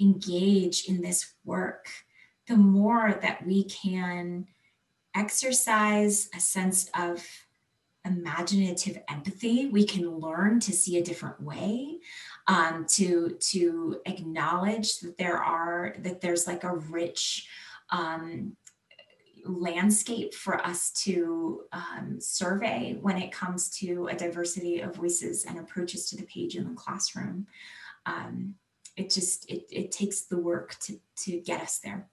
[0.00, 1.88] engage in this work,
[2.46, 4.46] the more that we can
[5.14, 7.26] exercise a sense of
[8.04, 9.66] imaginative empathy.
[9.66, 11.98] We can learn to see a different way,
[12.46, 17.48] um, to to acknowledge that there are that there's like a rich
[17.90, 18.56] um,
[19.48, 25.58] landscape for us to um, survey when it comes to a diversity of voices and
[25.58, 27.46] approaches to the page in the classroom.
[28.06, 28.54] Um,
[28.96, 32.08] it just it, it takes the work to to get us there.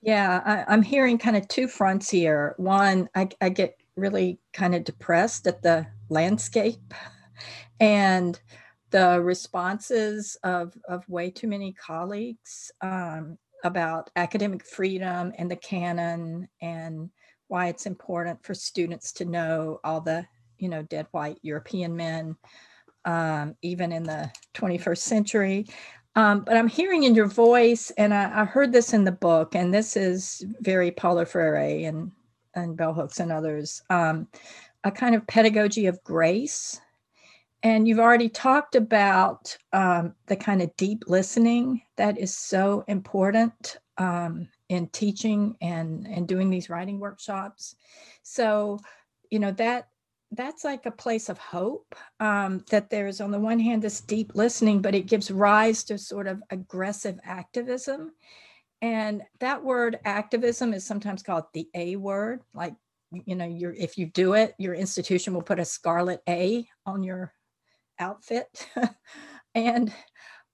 [0.00, 2.54] Yeah, I, am hearing kind of two fronts here.
[2.56, 6.94] One, I, I get really kind of depressed at the landscape
[7.80, 8.40] and
[8.90, 16.48] the responses of, of way too many colleagues um, about academic freedom and the canon
[16.60, 17.08] and
[17.46, 20.26] why it's important for students to know all the
[20.58, 22.36] you know dead white european men
[23.04, 25.66] um, even in the 21st century.
[26.16, 29.54] Um, but i'm hearing in your voice and I, I, heard this in the book
[29.54, 32.10] and this is very paulo freire and
[32.54, 34.26] and bell hooks and others um,
[34.82, 36.80] a kind of pedagogy of grace
[37.62, 43.78] and you've already talked about um, the kind of deep listening that is so important
[43.98, 47.74] um, in teaching and, and doing these writing workshops.
[48.22, 48.78] So,
[49.30, 49.88] you know, that
[50.32, 54.32] that's like a place of hope um, that there's on the one hand this deep
[54.34, 58.12] listening but it gives rise to sort of aggressive activism
[58.82, 62.74] and that word activism is sometimes called the a word like
[63.24, 67.02] you know you're if you do it your institution will put a scarlet a on
[67.02, 67.32] your
[67.98, 68.68] outfit
[69.54, 69.92] and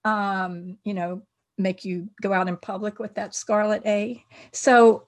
[0.05, 1.23] um, you know
[1.57, 4.23] make you go out in public with that scarlet a.
[4.53, 5.07] So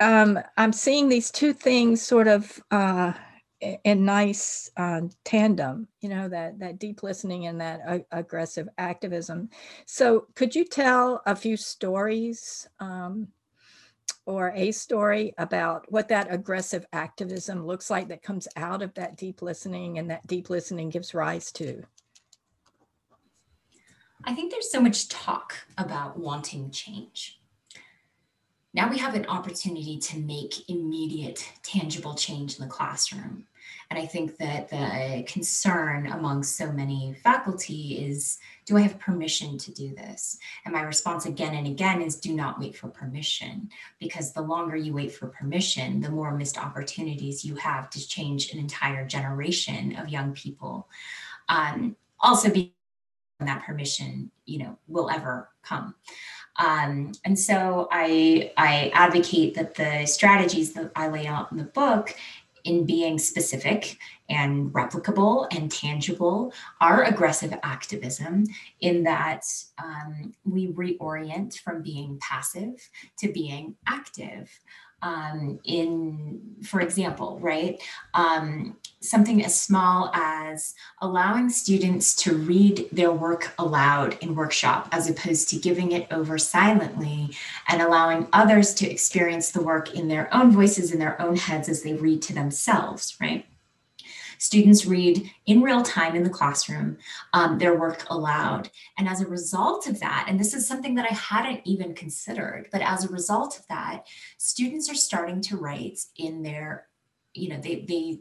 [0.00, 3.14] um, i'm seeing these two things sort of uh,
[3.60, 9.48] in nice uh, tandem you know that that deep listening and that uh, aggressive activism.
[9.86, 13.28] So could you tell a few stories um,
[14.26, 19.16] or a story about what that aggressive activism looks like that comes out of that
[19.16, 21.82] deep listening and that deep listening gives rise to?
[24.24, 27.40] I think there's so much talk about wanting change.
[28.74, 33.46] Now we have an opportunity to make immediate, tangible change in the classroom.
[33.90, 39.58] And I think that the concern among so many faculty is do I have permission
[39.58, 40.38] to do this?
[40.64, 44.76] And my response again and again is do not wait for permission, because the longer
[44.76, 49.94] you wait for permission, the more missed opportunities you have to change an entire generation
[49.96, 50.88] of young people.
[51.48, 52.74] Um, also, be
[53.40, 55.94] that permission, you know, will ever come.
[56.58, 61.64] Um, and so I, I advocate that the strategies that I lay out in the
[61.64, 62.16] book
[62.66, 63.96] in being specific
[64.28, 68.44] and replicable and tangible are aggressive activism
[68.80, 69.44] in that
[69.78, 74.50] um, we reorient from being passive to being active
[75.02, 77.80] um, in, for example, right?
[78.14, 85.08] Um, something as small as allowing students to read their work aloud in workshop as
[85.08, 87.30] opposed to giving it over silently
[87.68, 91.68] and allowing others to experience the work in their own voices in their own heads
[91.68, 93.46] as they read to themselves, right?
[94.38, 96.98] Students read in real time in the classroom
[97.32, 98.70] um, their work aloud.
[98.98, 102.68] And as a result of that, and this is something that I hadn't even considered,
[102.72, 104.06] but as a result of that,
[104.38, 106.88] students are starting to write in their
[107.34, 108.18] you know they, they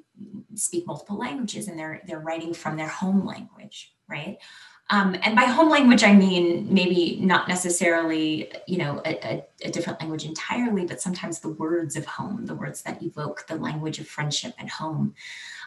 [0.56, 4.40] speak multiple languages and they're they're writing from their home language right
[4.92, 9.72] um, and by home language, I mean maybe not necessarily, you know, a, a, a,
[9.72, 13.98] different language entirely, but sometimes the words of home, the words that evoke the language
[13.98, 15.16] of friendship and home,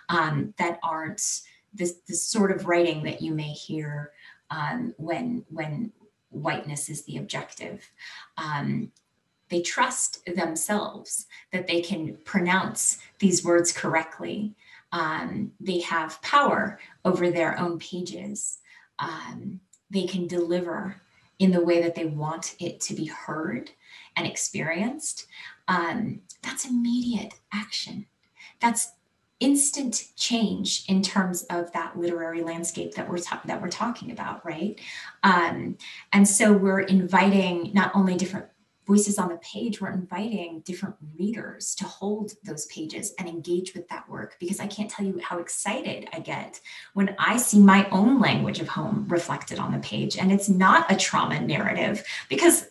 [0.08, 1.42] um, that aren't
[1.74, 4.12] this sort of writing that you may hear
[4.50, 5.92] um, when when
[6.30, 7.90] whiteness is the objective.
[8.36, 8.90] Um,
[9.48, 14.54] they trust themselves that they can pronounce these words correctly.
[14.92, 18.58] Um, they have power over their own pages
[18.98, 21.00] um, they can deliver
[21.38, 23.70] in the way that they want it to be heard
[24.16, 25.26] and experienced,
[25.68, 28.06] um, that's immediate action.
[28.60, 28.92] That's
[29.40, 34.44] instant change in terms of that literary landscape that we're ta- that we're talking about,
[34.44, 34.80] right?
[35.22, 35.76] Um,
[36.12, 38.46] and so we're inviting not only different
[38.88, 43.86] voices on the page, we're inviting different readers to hold those pages and engage with
[43.88, 46.58] that work because I can't tell you how excited I get
[46.94, 50.16] when I see my own language of home reflected on the page.
[50.16, 52.67] And it's not a trauma narrative because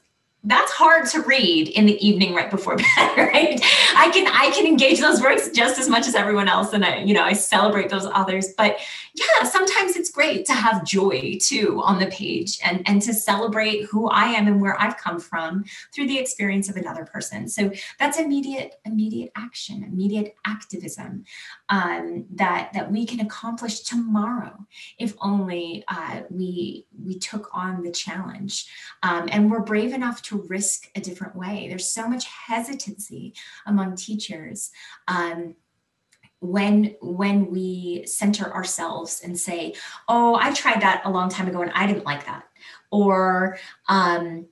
[0.47, 2.87] that's hard to read in the evening right before bed
[3.17, 3.59] right?
[3.95, 6.99] I can i can engage those works just as much as everyone else and i
[6.99, 8.53] you know i celebrate those others.
[8.57, 8.79] But
[9.13, 13.85] yeah sometimes it's great to have joy too on the page and and to celebrate
[13.85, 17.47] who i am and where i've come from through the experience of another person.
[17.47, 21.25] So that's immediate immediate action immediate activism
[21.69, 24.53] um, that that we can accomplish tomorrow
[24.97, 28.67] if only uh, we we took on the challenge.
[29.03, 31.67] Um, and we're brave enough to risk a different way.
[31.67, 33.33] There's so much hesitancy
[33.65, 34.71] among teachers.
[35.07, 35.55] Um,
[36.39, 39.73] when when we center ourselves and say
[40.07, 42.43] oh i tried that a long time ago and i didn't like that
[42.91, 43.57] or
[43.89, 44.45] um,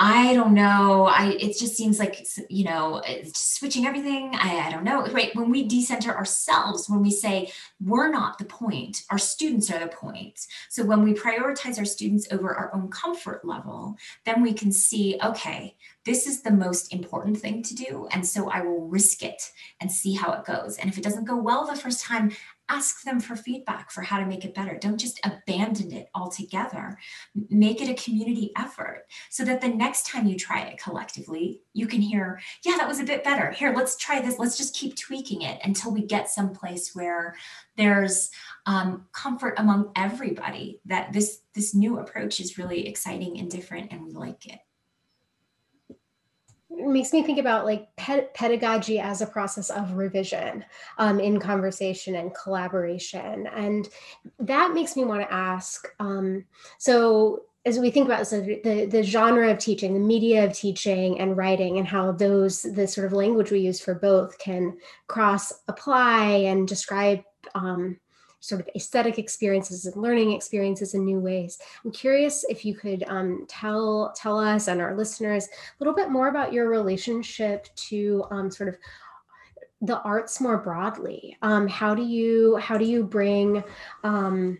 [0.00, 1.06] I don't know.
[1.06, 3.02] I it just seems like you know
[3.34, 4.30] switching everything.
[4.34, 5.04] I, I don't know.
[5.06, 7.50] Right when we decenter ourselves, when we say
[7.84, 10.38] we're not the point, our students are the point.
[10.68, 15.18] So when we prioritize our students over our own comfort level, then we can see
[15.20, 19.42] okay, this is the most important thing to do, and so I will risk it
[19.80, 20.78] and see how it goes.
[20.78, 22.30] And if it doesn't go well the first time,
[22.68, 24.76] ask them for feedback for how to make it better.
[24.78, 26.98] Don't just abandon it altogether.
[27.48, 31.86] Make it a community effort so that the next time you try it collectively, you
[31.86, 33.50] can hear, yeah, that was a bit better.
[33.50, 34.38] Here, let's try this.
[34.38, 37.36] Let's just keep tweaking it until we get someplace where
[37.76, 38.30] there's
[38.66, 44.04] um, comfort among everybody that this this new approach is really exciting and different and
[44.04, 44.60] we like it it
[46.78, 50.64] makes me think about like ped- pedagogy as a process of revision
[50.98, 53.46] um, in conversation and collaboration.
[53.48, 53.88] And
[54.38, 56.44] that makes me want to ask um,
[56.78, 61.20] so as we think about so the, the genre of teaching the media of teaching
[61.20, 64.76] and writing and how those the sort of language we use for both can
[65.06, 67.22] cross apply and describe
[67.54, 67.98] um,
[68.40, 71.58] sort of aesthetic experiences and learning experiences in new ways.
[71.84, 75.48] I'm curious if you could um, tell tell us and our listeners a
[75.80, 78.76] little bit more about your relationship to um, sort of
[79.80, 81.36] the arts more broadly.
[81.42, 83.62] Um, how do you how do you bring
[84.04, 84.58] um,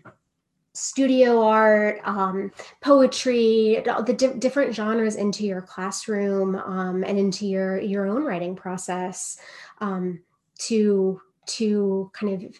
[0.73, 2.51] studio art, um,
[2.81, 8.55] poetry, the di- different genres into your classroom um, and into your your own writing
[8.55, 9.37] process
[9.79, 10.21] um,
[10.57, 12.59] to to kind of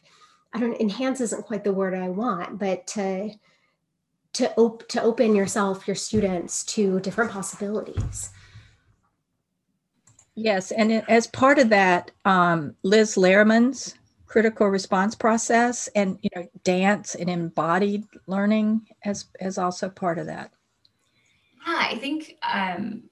[0.53, 3.31] I don't enhance isn't quite the word I want, but to
[4.33, 8.29] to op- to open yourself, your students to different possibilities.
[10.35, 13.95] Yes, and as part of that, um, Liz Lerman's
[14.25, 20.27] critical response process and you know dance and embodied learning as as also part of
[20.27, 20.51] that.
[21.67, 23.03] Yeah, I think um,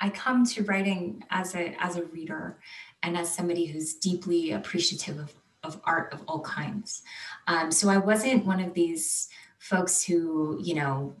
[0.00, 2.58] I come to writing as a as a reader
[3.02, 5.32] and as somebody who's deeply appreciative of
[5.62, 7.02] of art of all kinds.
[7.46, 11.14] Um, so I wasn't one of these folks who, you know,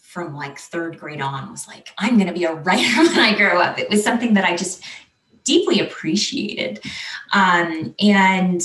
[0.00, 3.36] from like third grade on was like, I'm going to be a writer when I
[3.36, 3.78] grow up.
[3.78, 4.84] It was something that I just
[5.44, 6.80] deeply appreciated.
[7.32, 8.62] Um, and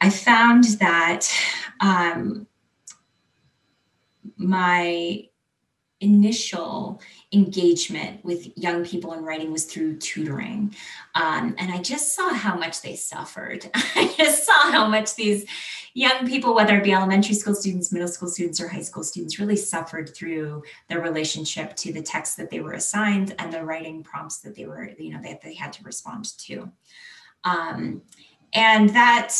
[0.00, 1.32] I found that
[1.80, 2.46] um,
[4.36, 5.24] my
[6.00, 7.00] initial
[7.32, 10.74] engagement with young people in writing was through tutoring.
[11.14, 13.68] Um, and I just saw how much they suffered.
[13.74, 15.44] I just saw how much these
[15.94, 19.40] young people, whether it be elementary school students, middle school students, or high school students,
[19.40, 24.04] really suffered through their relationship to the text that they were assigned and the writing
[24.04, 26.70] prompts that they were, you know, that they had to respond to.
[27.42, 28.02] Um,
[28.52, 29.34] and that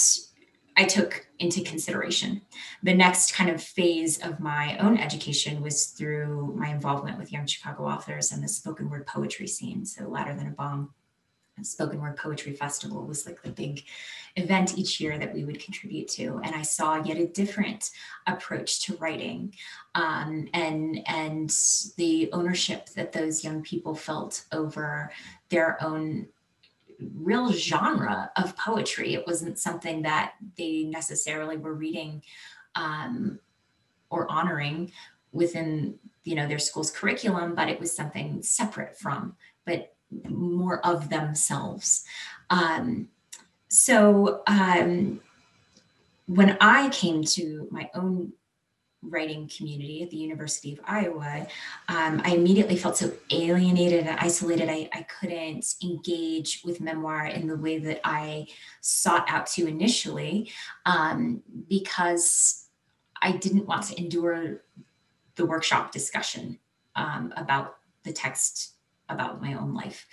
[0.76, 2.42] I took into consideration.
[2.82, 7.46] The next kind of phase of my own education was through my involvement with Young
[7.46, 9.84] Chicago Authors and the spoken word poetry scene.
[9.84, 10.94] So, Louder Than a Bomb
[11.62, 13.84] spoken word poetry festival was like the big
[14.36, 17.90] event each year that we would contribute to and i saw yet a different
[18.26, 19.54] approach to writing
[19.94, 21.50] um, and and
[21.96, 25.10] the ownership that those young people felt over
[25.48, 26.26] their own
[27.14, 32.22] real genre of poetry it wasn't something that they necessarily were reading
[32.74, 33.38] um,
[34.10, 34.90] or honoring
[35.32, 39.36] within you know their school's curriculum but it was something separate from
[39.66, 39.96] but
[40.28, 42.04] more of themselves.
[42.50, 43.08] Um,
[43.68, 45.20] so um,
[46.26, 48.32] when I came to my own
[49.02, 51.46] writing community at the University of Iowa,
[51.88, 54.68] um, I immediately felt so alienated and isolated.
[54.68, 58.48] I, I couldn't engage with memoir in the way that I
[58.80, 60.50] sought out to initially
[60.86, 62.68] um, because
[63.22, 64.62] I didn't want to endure
[65.36, 66.58] the workshop discussion
[66.94, 68.72] um, about the text
[69.08, 70.06] about my own life.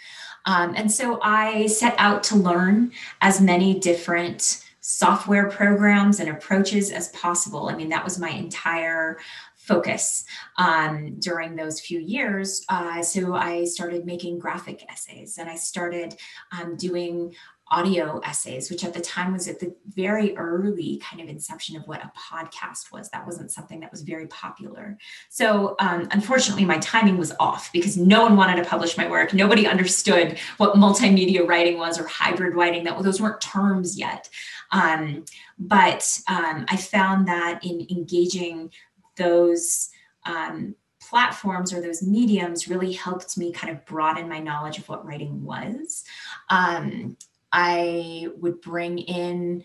[0.45, 6.91] Um, and so I set out to learn as many different software programs and approaches
[6.91, 7.69] as possible.
[7.69, 9.17] I mean, that was my entire
[9.55, 10.25] focus
[10.57, 12.65] um, during those few years.
[12.67, 16.15] Uh, so I started making graphic essays and I started
[16.51, 17.33] um, doing
[17.73, 21.87] audio essays, which at the time was at the very early kind of inception of
[21.87, 23.09] what a podcast was.
[23.09, 24.97] That wasn't something that was very popular.
[25.29, 29.33] So, um, unfortunately, my timing was off because no one wanted to publish my work.
[29.33, 32.83] Nobody understood what multimedia writing was or hybrid writing.
[32.83, 34.29] That those weren't terms yet.
[34.71, 35.25] Um,
[35.57, 38.71] but um, I found that in engaging
[39.15, 39.89] those
[40.25, 45.05] um, platforms or those mediums really helped me kind of broaden my knowledge of what
[45.05, 46.03] writing was.
[46.49, 47.17] Um,
[47.53, 49.63] I would bring in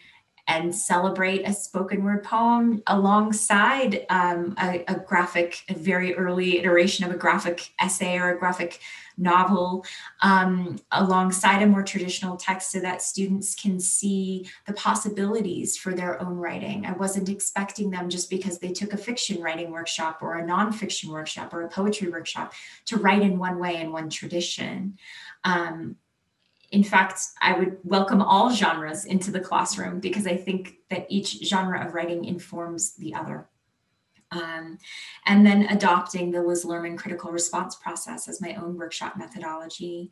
[0.48, 7.04] and celebrate a spoken word poem alongside um, a, a, graphic, a very early iteration
[7.04, 8.80] of a graphic essay or a graphic
[9.18, 9.84] novel,
[10.22, 16.20] um, alongside a more traditional text so that students can see the possibilities for their
[16.22, 16.86] own writing.
[16.86, 21.10] I wasn't expecting them just because they took a fiction writing workshop or a nonfiction
[21.10, 22.54] workshop or a poetry workshop
[22.86, 24.96] to write in one way in one tradition.
[25.44, 25.96] Um,
[26.70, 31.44] in fact, I would welcome all genres into the classroom because I think that each
[31.44, 33.48] genre of writing informs the other.
[34.30, 34.78] Um,
[35.24, 40.10] and then adopting the Liz Lerman critical response process as my own workshop methodology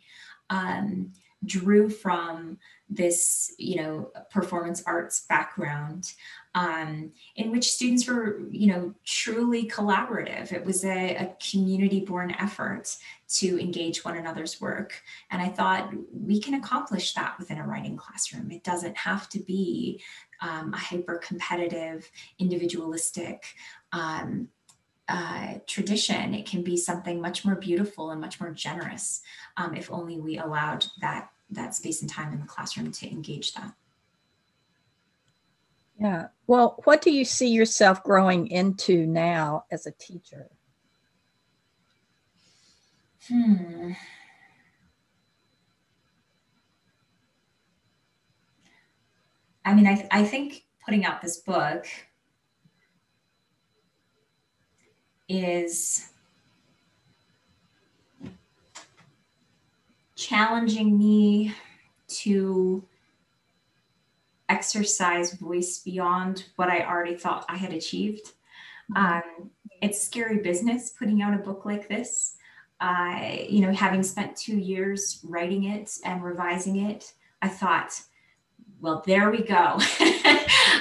[0.49, 1.13] um,
[1.45, 2.57] drew from
[2.89, 6.13] this, you know, performance arts background
[6.55, 10.53] um, in which students were, you know, truly collaborative.
[10.53, 12.97] It was a, a community born effort
[13.29, 15.03] to engage one another's work.
[15.31, 18.51] And I thought we can accomplish that within a writing classroom.
[18.51, 20.03] It doesn't have to be
[20.41, 22.09] um, a hyper competitive,
[22.39, 23.45] individualistic,
[23.93, 24.49] um,
[25.09, 29.21] uh, tradition, it can be something much more beautiful and much more generous
[29.57, 33.55] um, if only we allowed that that space and time in the classroom to engage
[33.55, 33.73] that.
[36.01, 36.27] Yeah.
[36.49, 40.51] Well, what do you see yourself growing into now as a teacher?
[43.29, 43.93] Hmm.
[49.65, 51.87] I mean, I, th- I think putting out this book
[55.29, 56.09] is
[60.15, 61.53] challenging me
[62.09, 62.85] to
[64.49, 68.33] exercise voice beyond what I already thought I had achieved.
[68.95, 68.97] Mm-hmm.
[68.97, 69.51] Um,
[69.83, 72.37] it's scary business putting out a book like this.
[72.81, 77.13] I, you know, having spent two years writing it and revising it,
[77.43, 78.01] I thought,
[78.81, 79.79] well, there we go.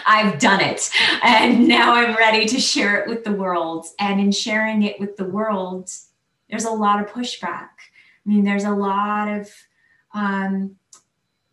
[0.07, 0.89] I've done it.
[1.23, 3.87] And now I'm ready to share it with the world.
[3.99, 5.89] And in sharing it with the world,
[6.49, 7.69] there's a lot of pushback.
[8.25, 9.51] I mean, there's a lot of
[10.13, 10.75] um,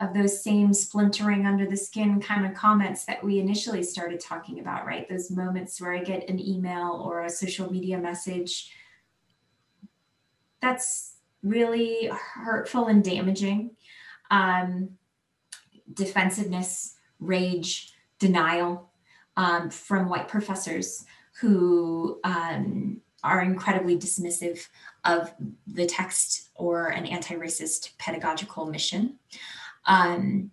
[0.02, 4.58] of those same splintering under the skin kind of comments that we initially started talking
[4.58, 5.08] about, right?
[5.08, 8.72] Those moments where I get an email or a social media message
[10.62, 13.72] that's really hurtful and damaging.
[14.30, 14.90] Um,
[15.92, 18.88] defensiveness, rage, denial
[19.36, 21.04] um, from white professors
[21.40, 24.68] who um, are incredibly dismissive
[25.04, 25.34] of
[25.66, 29.18] the text or an anti racist pedagogical mission.
[29.86, 30.50] Um,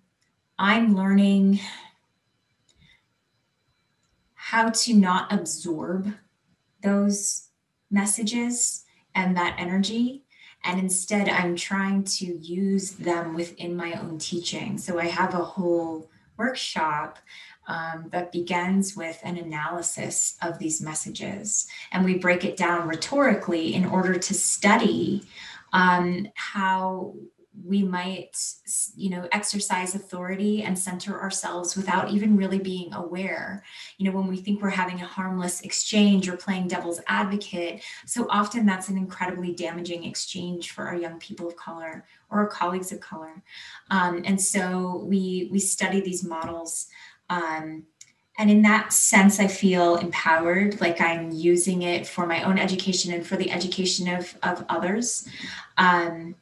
[0.58, 1.60] I'm learning
[4.34, 6.14] how to not absorb
[6.82, 7.50] those
[7.92, 8.86] messages
[9.20, 10.24] and that energy
[10.64, 14.78] And instead, I'm trying to use them within my own teaching.
[14.78, 17.20] So I have a whole workshop
[17.68, 21.68] um, that begins with an analysis of these messages.
[21.92, 25.24] And we break it down rhetorically in order to study
[25.72, 27.16] um, how
[27.66, 28.38] we might
[28.96, 33.64] you know exercise authority and center ourselves without even really being aware.
[33.98, 38.28] You know when we think we're having a harmless exchange or playing devil's advocate so
[38.30, 42.92] often that's an incredibly damaging exchange for our young people of color or our colleagues
[42.92, 43.42] of color.
[43.90, 46.88] Um, and so we we study these models
[47.30, 47.84] um,
[48.38, 53.14] and in that sense i feel empowered like i'm using it for my own education
[53.14, 55.28] and for the education of of others.
[55.78, 56.36] Um,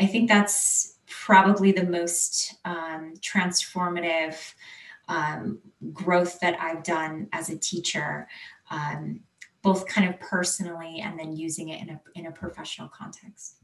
[0.00, 4.36] I think that's probably the most um, transformative
[5.08, 5.60] um,
[5.92, 8.26] growth that I've done as a teacher,
[8.70, 9.20] um,
[9.62, 13.56] both kind of personally and then using it in a, in a professional context.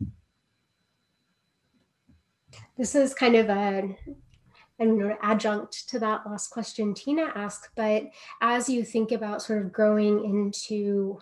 [2.77, 3.97] This is kind of a
[4.81, 8.05] I don't know, adjunct to that last question Tina asked, but
[8.41, 11.21] as you think about sort of growing into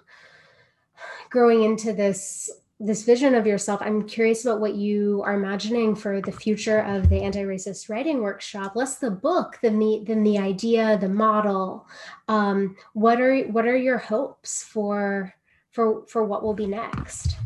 [1.28, 2.48] growing into this
[2.80, 7.08] this vision of yourself, I'm curious about what you are imagining for the future of
[7.08, 8.76] the anti-racist writing workshop.
[8.76, 11.86] Less the book than the than the idea, the model.
[12.28, 15.34] Um, what are what are your hopes for
[15.72, 17.36] for for what will be next?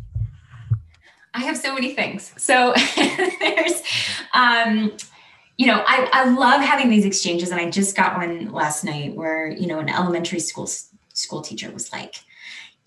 [1.34, 2.34] I have so many things.
[2.36, 3.82] So there's
[4.34, 4.92] um
[5.58, 9.14] you know, I, I love having these exchanges, and I just got one last night
[9.14, 10.66] where, you know, an elementary school
[11.12, 12.16] school teacher was like,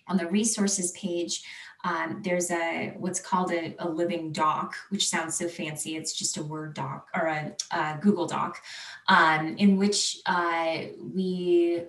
[0.08, 1.44] On the resources page,
[1.84, 5.98] um, there's a what's called a, a, living doc, which sounds so fancy.
[5.98, 8.62] It's just a Word doc or a, a Google doc,
[9.10, 10.78] um, in which uh,
[11.14, 11.84] we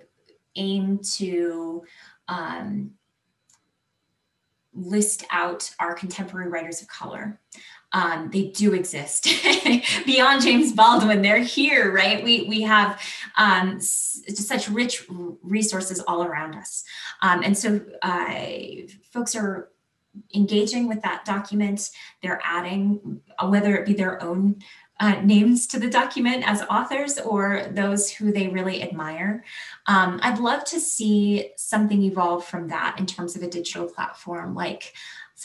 [0.55, 1.83] aim to
[2.27, 2.91] um,
[4.73, 7.39] list out our contemporary writers of color.
[7.95, 9.29] Um, they do exist
[10.05, 11.21] beyond James Baldwin.
[11.21, 12.21] They're here, right?
[12.21, 13.01] We we have
[13.37, 15.05] um, s- such rich
[15.41, 16.83] resources all around us,
[17.21, 18.41] um, and so uh,
[19.13, 19.69] folks are
[20.33, 21.89] engaging with that document.
[22.21, 24.57] They're adding, uh, whether it be their own
[24.99, 29.43] uh, names to the document as authors or those who they really admire.
[29.87, 34.53] Um, I'd love to see something evolve from that in terms of a digital platform
[34.53, 34.93] like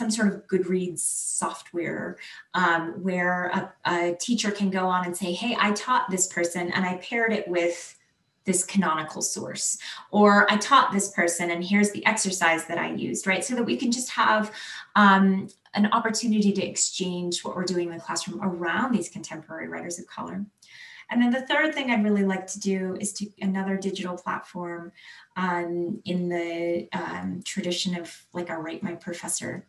[0.00, 2.16] some sort of Goodreads software
[2.54, 6.72] um, where a, a teacher can go on and say, Hey, I taught this person
[6.72, 7.98] and I paired it with
[8.46, 9.76] this canonical source
[10.10, 13.44] or i taught this person and here's the exercise that i used right?
[13.44, 14.50] So that we can just have
[14.96, 19.98] um, an opportunity to exchange what we're doing in the classroom around these contemporary writers
[19.98, 20.46] of color
[21.10, 24.92] and then the third thing I'd really like to do is to another digital platform
[25.36, 29.66] um, in the um, tradition of like our Rate My Professor,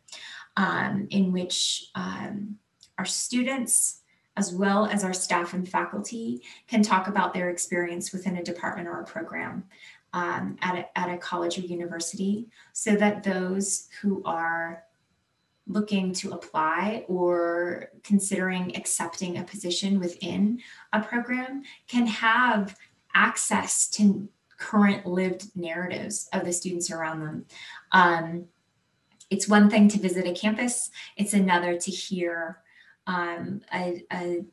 [0.56, 2.58] um, in which um,
[2.98, 4.02] our students
[4.38, 8.88] as well as our staff and faculty can talk about their experience within a department
[8.88, 9.66] or a program
[10.14, 14.84] um, at, a, at a college or university so that those who are
[15.72, 20.60] looking to apply or considering accepting a position within
[20.94, 22.76] a program can have
[23.14, 27.46] access to current lived narratives of the students around them.
[27.92, 28.46] Um,
[29.30, 32.60] it's one thing to visit a campus, it's another to hear
[33.08, 34.46] um, a, a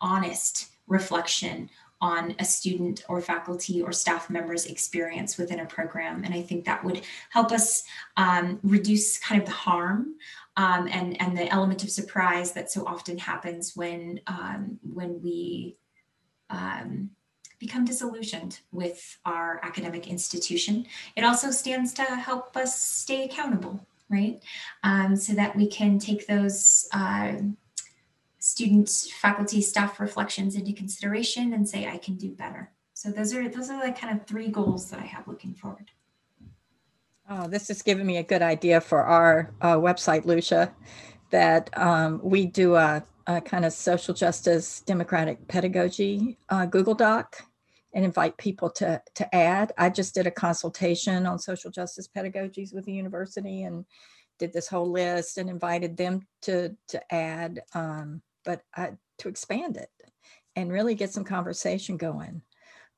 [0.00, 1.70] honest reflection
[2.04, 6.22] on a student or faculty or staff member's experience within a program.
[6.22, 7.00] And I think that would
[7.30, 7.82] help us
[8.18, 10.16] um, reduce kind of the harm
[10.58, 15.78] um, and, and the element of surprise that so often happens when, um, when we
[16.50, 17.08] um,
[17.58, 20.84] become disillusioned with our academic institution.
[21.16, 24.42] It also stands to help us stay accountable right?
[24.82, 27.32] Um, so that we can take those uh,
[28.44, 28.90] student,
[29.22, 32.70] faculty, staff reflections into consideration and say, I can do better.
[32.92, 35.90] So those are those are like kind of three goals that I have looking forward.
[37.28, 40.74] Oh, this is giving me a good idea for our uh, website, Lucia,
[41.30, 47.42] that um, we do a, a, kind of social justice democratic pedagogy uh, Google Doc
[47.94, 49.72] and invite people to, to add.
[49.78, 53.86] I just did a consultation on social justice pedagogies with the university and
[54.38, 59.76] did this whole list and invited them to, to add, um, but I, to expand
[59.76, 59.90] it
[60.56, 62.42] and really get some conversation going.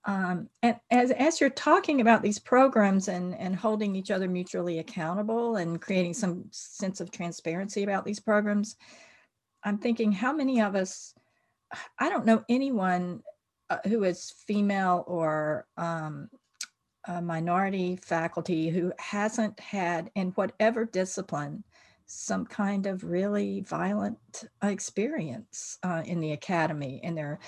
[0.05, 4.79] Um, and as, as you're talking about these programs and, and holding each other mutually
[4.79, 8.77] accountable and creating some sense of transparency about these programs,
[9.65, 11.13] I'm thinking how many of us,
[11.99, 13.23] I don't know anyone
[13.69, 16.29] uh, who is female or um,
[17.23, 21.65] minority faculty who hasn't had in whatever discipline
[22.07, 27.39] some kind of really violent experience uh, in the academy in their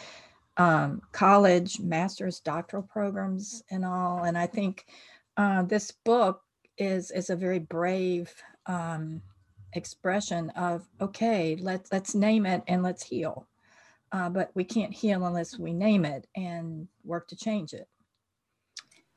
[0.57, 4.25] um, college, master's, doctoral programs, and all.
[4.25, 4.87] And I think
[5.37, 6.43] uh, this book
[6.77, 8.33] is is a very brave
[8.67, 9.23] um,
[9.75, 13.47] expression of okay, let's let's name it and let's heal.
[14.11, 17.87] Uh, but we can't heal unless we name it and work to change it.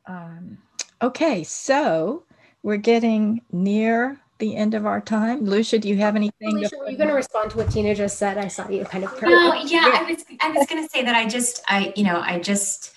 [0.05, 0.57] Um,
[1.01, 2.25] okay, so
[2.61, 5.45] we're getting near the end of our time.
[5.45, 6.57] Lucia, do you have uh, anything?
[6.57, 8.37] Alicia, were you going to respond to what Tina just said?
[8.37, 9.21] I saw you kind of.
[9.21, 10.25] No, yeah, I was.
[10.41, 12.93] I was going to say that I just, I, you know, I just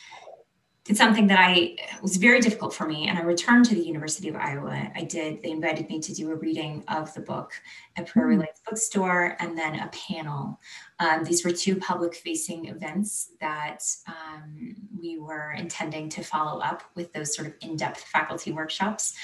[0.84, 3.08] did something that I was very difficult for me.
[3.08, 4.90] And I returned to the University of Iowa.
[4.94, 7.52] I did, they invited me to do a reading of the book
[7.96, 8.40] at Prairie mm.
[8.40, 10.60] Lights Bookstore and then a panel.
[10.98, 16.82] Um, these were two public facing events that um, we were intending to follow up
[16.94, 19.14] with those sort of in depth faculty workshops.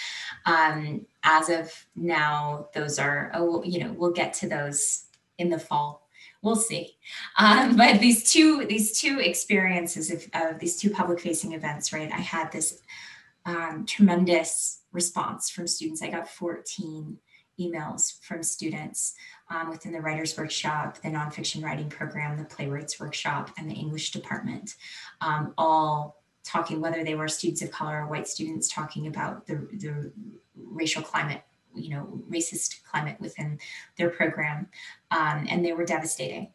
[0.46, 5.04] Um, as of now, those are, oh, you know, we'll get to those
[5.36, 5.99] in the fall
[6.42, 6.96] we'll see.
[7.38, 12.10] Um, but these two these two experiences of, of these two public facing events, right?
[12.12, 12.80] I had this
[13.46, 16.02] um, tremendous response from students.
[16.02, 17.16] I got 14
[17.58, 19.14] emails from students
[19.50, 24.12] um, within the writers workshop, the nonfiction writing program, the playwrights workshop, and the English
[24.12, 24.76] department,
[25.20, 29.56] um, all talking whether they were students of color or white students talking about the,
[29.74, 30.10] the
[30.56, 31.42] racial climate
[31.74, 33.58] you know racist climate within
[33.96, 34.68] their program
[35.10, 36.52] um, and they were devastating.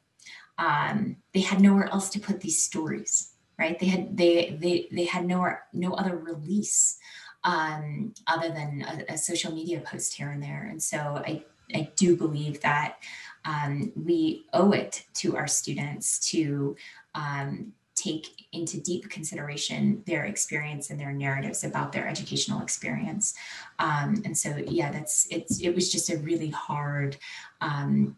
[0.58, 3.80] Um, they had nowhere else to put these stories right?
[3.80, 6.98] They had they they they had nowhere no other release
[7.44, 10.68] um, other than a, a, social media post here and there.
[10.70, 11.44] And so i
[11.74, 12.98] i do believe that
[13.46, 16.76] um, we owe it to our students to
[17.14, 23.34] um, take into deep consideration their experience and their narratives about their educational experience.
[23.80, 27.18] Um, and so, yeah, that's it's it was just a really hard,
[27.62, 28.18] um,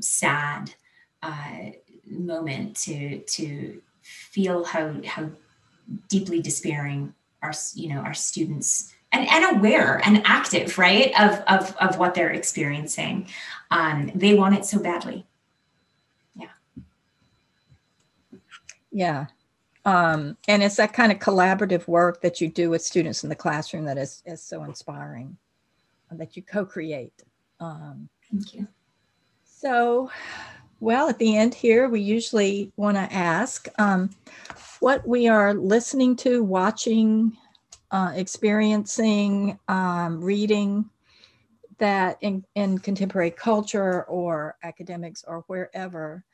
[0.00, 0.74] sad
[1.22, 1.70] uh,
[2.06, 5.28] moment to to feel how how
[6.08, 11.76] deeply despairing our you know our students and, and aware and active right of of,
[11.76, 13.26] of what they're experiencing
[13.70, 15.26] um, they want it so badly
[18.96, 19.26] Yeah.
[19.84, 23.36] Um, and it's that kind of collaborative work that you do with students in the
[23.36, 25.36] classroom that is, is so inspiring,
[26.10, 27.22] uh, that you co-create.
[27.60, 28.66] Um, Thank you.
[29.44, 30.10] So,
[30.80, 34.08] well, at the end here, we usually want to ask um,
[34.80, 37.36] what we are listening to, watching,
[37.90, 40.88] uh, experiencing, um, reading
[41.76, 46.24] that in, in contemporary culture or academics or wherever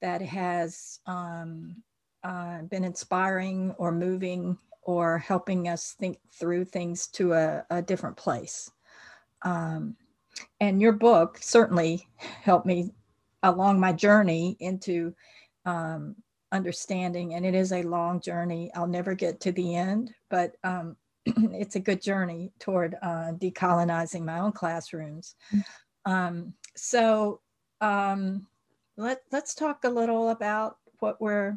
[0.00, 1.82] that has um,
[2.24, 8.16] uh, been inspiring or moving or helping us think through things to a, a different
[8.16, 8.70] place.
[9.42, 9.96] Um,
[10.60, 12.92] and your book certainly helped me
[13.42, 15.14] along my journey into
[15.66, 16.16] um,
[16.52, 18.70] understanding, and it is a long journey.
[18.74, 20.96] I'll never get to the end, but um,
[21.26, 25.34] it's a good journey toward uh, decolonizing my own classrooms.
[26.04, 27.40] Um, so
[27.80, 28.46] um,
[28.96, 31.56] let, let's talk a little about what we're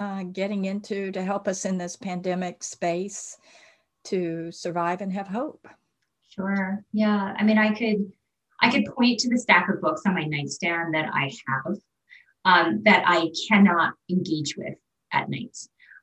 [0.00, 3.36] uh, getting into to help us in this pandemic space
[4.04, 5.68] to survive and have hope?
[6.30, 6.82] Sure.
[6.92, 7.34] Yeah.
[7.38, 8.10] I mean, I could
[8.62, 11.76] I could point to the stack of books on my nightstand that I have
[12.44, 14.78] um, that I cannot engage with
[15.12, 15.56] at night.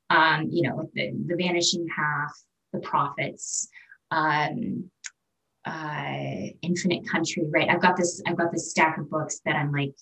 [0.10, 2.32] Um, you know, like the, the Vanishing Half,
[2.74, 3.68] The Prophets,
[4.12, 4.90] um,
[5.66, 7.70] uh, Infinite Country, right?
[7.70, 9.96] I've got this, I've got this stack of books that I'm like,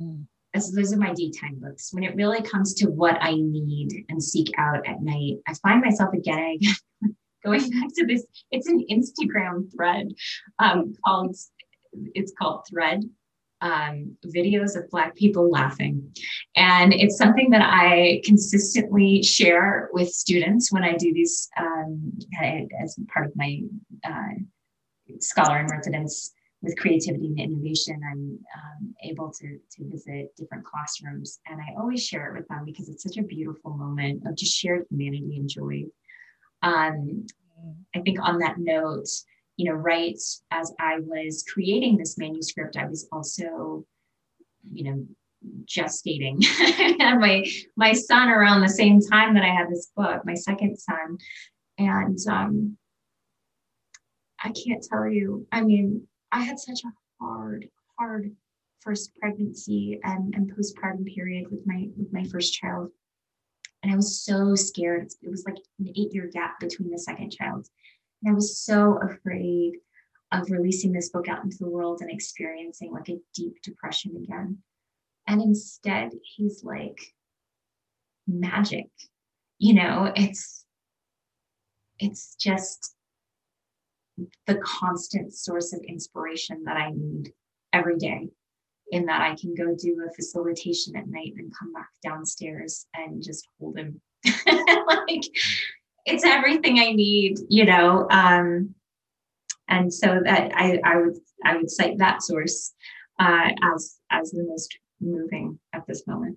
[0.00, 0.24] mm
[0.54, 1.92] as those are my daytime books.
[1.92, 5.80] When it really comes to what I need and seek out at night, I find
[5.80, 6.58] myself again again
[7.44, 8.24] going back to this.
[8.50, 10.08] It's an Instagram thread
[10.58, 11.36] um, called
[12.14, 13.02] it's called Thread.
[13.60, 16.12] um, videos of Black people laughing.
[16.56, 22.12] And it's something that I consistently share with students when I do these um,
[22.82, 23.60] as part of my
[24.04, 24.34] uh,
[25.20, 26.32] scholar in residence
[26.62, 28.00] with creativity and innovation.
[28.10, 32.64] I'm um, able to, to visit different classrooms and I always share it with them
[32.64, 35.84] because it's such a beautiful moment of just shared humanity and joy.
[36.62, 37.26] Um,
[37.94, 39.08] I think on that note,
[39.56, 40.18] you know, right
[40.50, 43.84] as I was creating this manuscript, I was also,
[44.72, 45.06] you know,
[45.64, 46.38] gestating
[47.18, 47.44] my
[47.76, 51.18] my son around the same time that I had this book, my second son,
[51.78, 52.76] and um,
[54.42, 55.46] I can't tell you.
[55.50, 57.68] I mean, I had such a hard,
[57.98, 58.34] hard
[58.80, 62.90] first pregnancy and, and postpartum period with my with my first child,
[63.82, 65.08] and I was so scared.
[65.22, 67.68] It was like an eight year gap between the second child,
[68.22, 69.74] and I was so afraid
[70.32, 74.58] of releasing this book out into the world and experiencing like a deep depression again.
[75.28, 76.98] And instead, he's like
[78.26, 78.88] magic.
[79.58, 80.64] You know, it's
[81.98, 82.94] it's just
[84.46, 87.32] the constant source of inspiration that I need
[87.72, 88.28] every day.
[88.90, 93.22] In that I can go do a facilitation at night and come back downstairs and
[93.22, 94.00] just hold him.
[94.46, 95.22] like
[96.04, 98.06] it's everything I need, you know.
[98.10, 98.74] Um,
[99.68, 102.74] and so that I, I would I would cite that source
[103.18, 106.36] uh, as as the most moving at this moment.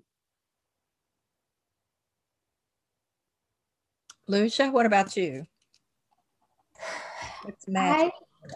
[4.27, 5.45] Lucia, what about you?
[7.45, 8.13] What's magic?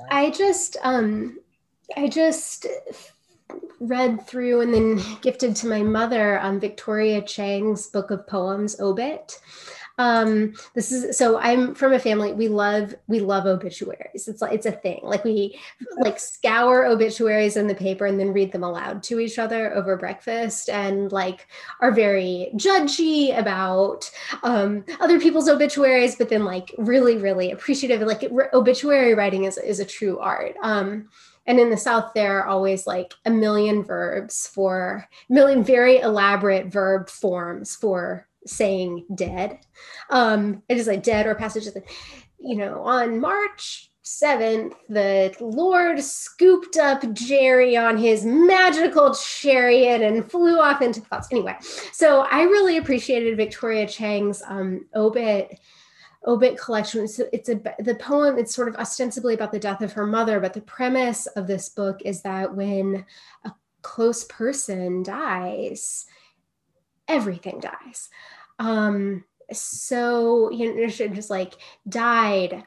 [0.10, 1.40] I, I just um
[1.96, 2.66] I just
[3.80, 9.40] read through and then gifted to my mother um, Victoria Chang's book of poems, Obit.
[10.00, 14.30] Um, this is so I'm from a family we love we love obituaries.
[14.30, 15.02] It's like it's a thing.
[15.04, 15.60] Like we
[15.98, 19.98] like scour obituaries in the paper and then read them aloud to each other over
[19.98, 21.48] breakfast and like
[21.82, 24.10] are very judgy about
[24.44, 28.00] um, other people's obituaries, but then like really really appreciative.
[28.02, 30.56] Like it, obituary writing is is a true art.
[30.64, 31.10] Um,
[31.46, 36.68] and in the south there are always like a million verbs for million very elaborate
[36.68, 39.60] verb forms for saying dead.
[40.10, 41.76] Um, it is like dead or passages.
[42.40, 50.30] You know, on March 7th, the Lord scooped up Jerry on his magical chariot and
[50.30, 51.28] flew off into the clouds.
[51.32, 51.56] Anyway,
[51.92, 55.60] so I really appreciated Victoria Chang's um, obit
[56.26, 57.08] obit collection.
[57.08, 58.38] So it's a the poem.
[58.38, 61.70] It's sort of ostensibly about the death of her mother, but the premise of this
[61.70, 63.06] book is that when
[63.46, 66.06] a close person dies,
[67.10, 68.10] everything dies.
[68.60, 71.56] Um, so you know, just like
[71.88, 72.64] died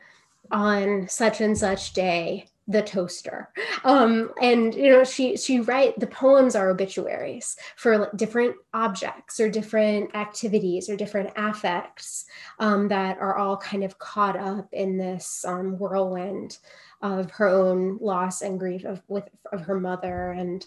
[0.51, 3.49] on such and such day the toaster
[3.85, 9.49] um and you know she she write the poems are obituaries for different objects or
[9.49, 12.25] different activities or different affects
[12.61, 16.59] um, that are all kind of caught up in this um, whirlwind
[17.01, 20.67] of her own loss and grief of with of her mother and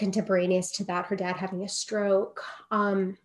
[0.00, 2.42] contemporaneous to that her dad having a stroke.
[2.72, 3.16] Um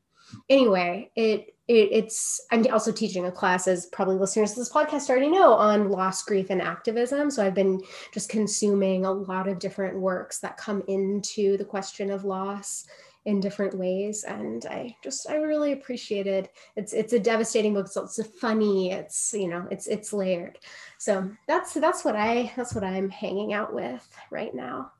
[0.49, 5.09] anyway, it, it, it's I'm also teaching a class, as probably listeners to this podcast
[5.09, 7.32] already know, on loss, grief, and activism.
[7.32, 7.82] So I've been
[8.13, 12.86] just consuming a lot of different works that come into the question of loss
[13.26, 14.23] in different ways.
[14.23, 17.88] And i just i really appreciated it's it's a devastating book.
[17.88, 18.91] It's, it's funny.
[18.91, 20.59] It's you know it's it's layered.
[20.99, 24.91] So that's that's what i that's what i'm hanging out with right now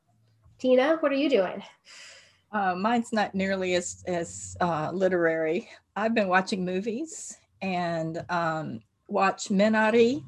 [0.58, 1.62] tina what are you doing
[2.52, 5.68] uh, mine's not nearly as as uh, literary.
[5.94, 10.22] I've been watching movies and um, watch Minari,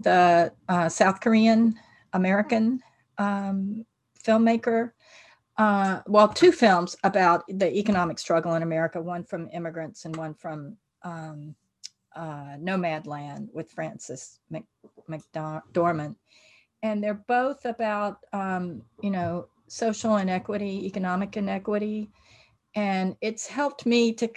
[0.00, 1.74] the uh, South Korean
[2.12, 2.80] American
[3.18, 3.86] um,
[4.22, 4.92] filmmaker.
[5.56, 9.00] Uh, well, two films about the economic struggle in America.
[9.00, 11.54] One from immigrants and one from um,
[12.14, 14.64] uh, Nomadland with Frances Mc,
[15.08, 16.16] McDormand,
[16.82, 22.10] and they're both about um, you know social inequity, economic inequity,
[22.74, 24.30] and it's helped me to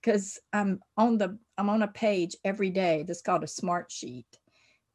[0.00, 3.90] because uh, I'm on the I'm on a page every day that's called a smart
[3.90, 4.26] sheet,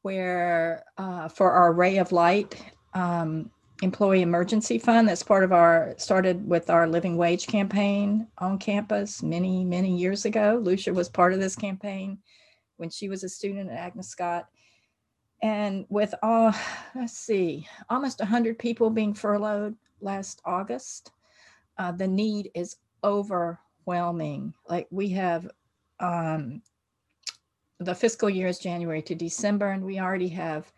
[0.01, 2.61] where uh, for our Ray of Light
[2.93, 3.49] um,
[3.81, 9.23] employee emergency fund that's part of our started with our living wage campaign on campus
[9.23, 10.59] many many years ago.
[10.61, 12.19] Lucia was part of this campaign
[12.77, 14.47] when she was a student at Agnes Scott
[15.41, 16.53] and with all
[16.95, 21.11] let's see almost 100 people being furloughed last august
[21.77, 25.49] uh, the need is overwhelming like we have
[25.99, 26.61] um,
[27.79, 30.71] the fiscal year is january to december and we already have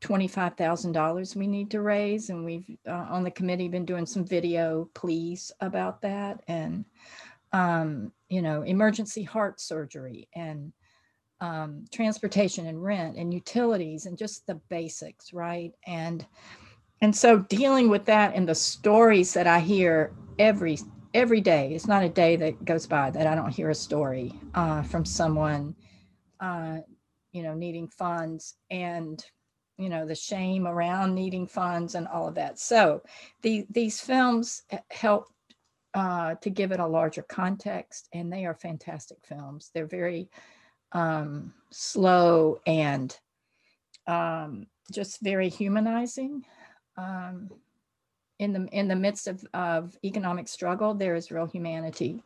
[0.00, 2.30] $25,000 we need to raise.
[2.30, 6.42] And we've uh, on the committee been doing some video pleas about that.
[6.48, 6.84] And,
[7.52, 10.72] um, you know, emergency heart surgery and
[11.40, 15.72] um, transportation and rent and utilities and just the basics, right?
[15.86, 16.26] And
[17.02, 20.78] and so dealing with that and the stories that I hear every
[21.14, 24.32] every day, it's not a day that goes by that I don't hear a story
[24.54, 25.74] uh, from someone,
[26.40, 26.78] uh,
[27.32, 29.24] you know, needing funds and
[29.78, 32.58] you know the shame around needing funds and all of that.
[32.58, 33.02] So
[33.40, 35.28] the, these films help
[35.94, 39.70] uh, to give it a larger context, and they are fantastic films.
[39.74, 40.28] They're very
[40.92, 43.16] um, slow and
[44.06, 46.44] um, just very humanizing.
[46.96, 47.50] Um,
[48.38, 52.22] in the in the midst of, of economic struggle, there is real humanity.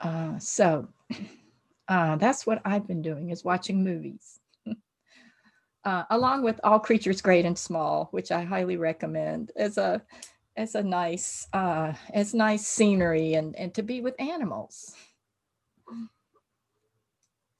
[0.00, 0.86] Uh, so
[1.88, 4.38] uh, that's what I've been doing is watching movies.
[5.84, 10.02] uh, along with All Creatures Great and Small, which I highly recommend as a
[10.56, 14.94] as a nice uh, as nice scenery and and to be with animals.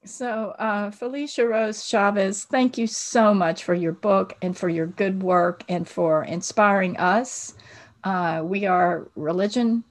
[0.07, 4.87] So, uh, Felicia Rose Chavez, thank you so much for your book and for your
[4.87, 7.55] good work and for inspiring us.
[8.05, 9.83] Uh, we are religion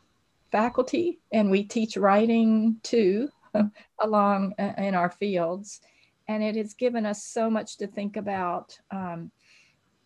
[0.51, 3.29] faculty and we teach writing too
[4.01, 5.83] along uh, in our fields.
[6.29, 9.31] And it has given us so much to think about um,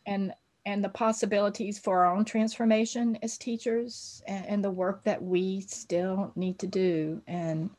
[0.06, 0.34] and,
[0.66, 5.60] and the possibilities for our own transformation as teachers and, and the work that we
[5.60, 7.22] still need to do.
[7.28, 7.70] And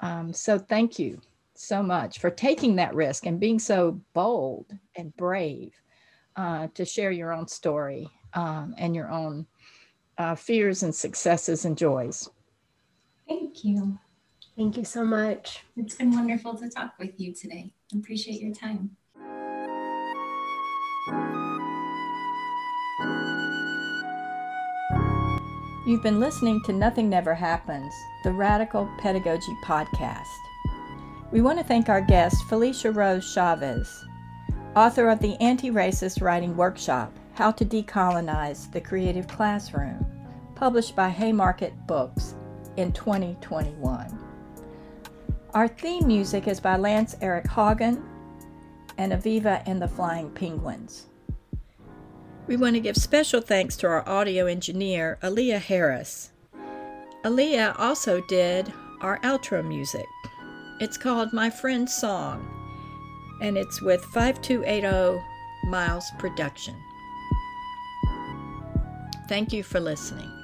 [0.00, 1.20] um, so, thank you
[1.62, 5.72] so much for taking that risk and being so bold and brave
[6.36, 9.46] uh, to share your own story um, and your own
[10.18, 12.28] uh, fears and successes and joys.
[13.28, 13.98] Thank you.
[14.56, 15.64] Thank you so much.
[15.76, 17.72] It's been wonderful to talk with you today.
[17.94, 18.96] Appreciate your time.
[25.84, 27.92] You've been listening to Nothing Never Happens,
[28.22, 30.51] the Radical Pedagogy Podcast.
[31.32, 34.04] We want to thank our guest, Felicia Rose Chavez,
[34.76, 40.04] author of the Anti Racist Writing Workshop How to Decolonize the Creative Classroom,
[40.54, 42.34] published by Haymarket Books
[42.76, 44.18] in 2021.
[45.54, 48.04] Our theme music is by Lance Eric Hagen
[48.98, 51.06] and Aviva and the Flying Penguins.
[52.46, 56.32] We want to give special thanks to our audio engineer, Aaliyah Harris.
[57.24, 58.70] Aaliyah also did
[59.00, 60.04] our outro music.
[60.82, 62.44] It's called My Friend's Song,
[63.40, 65.24] and it's with 5280
[65.66, 66.74] Miles Production.
[69.28, 70.41] Thank you for listening.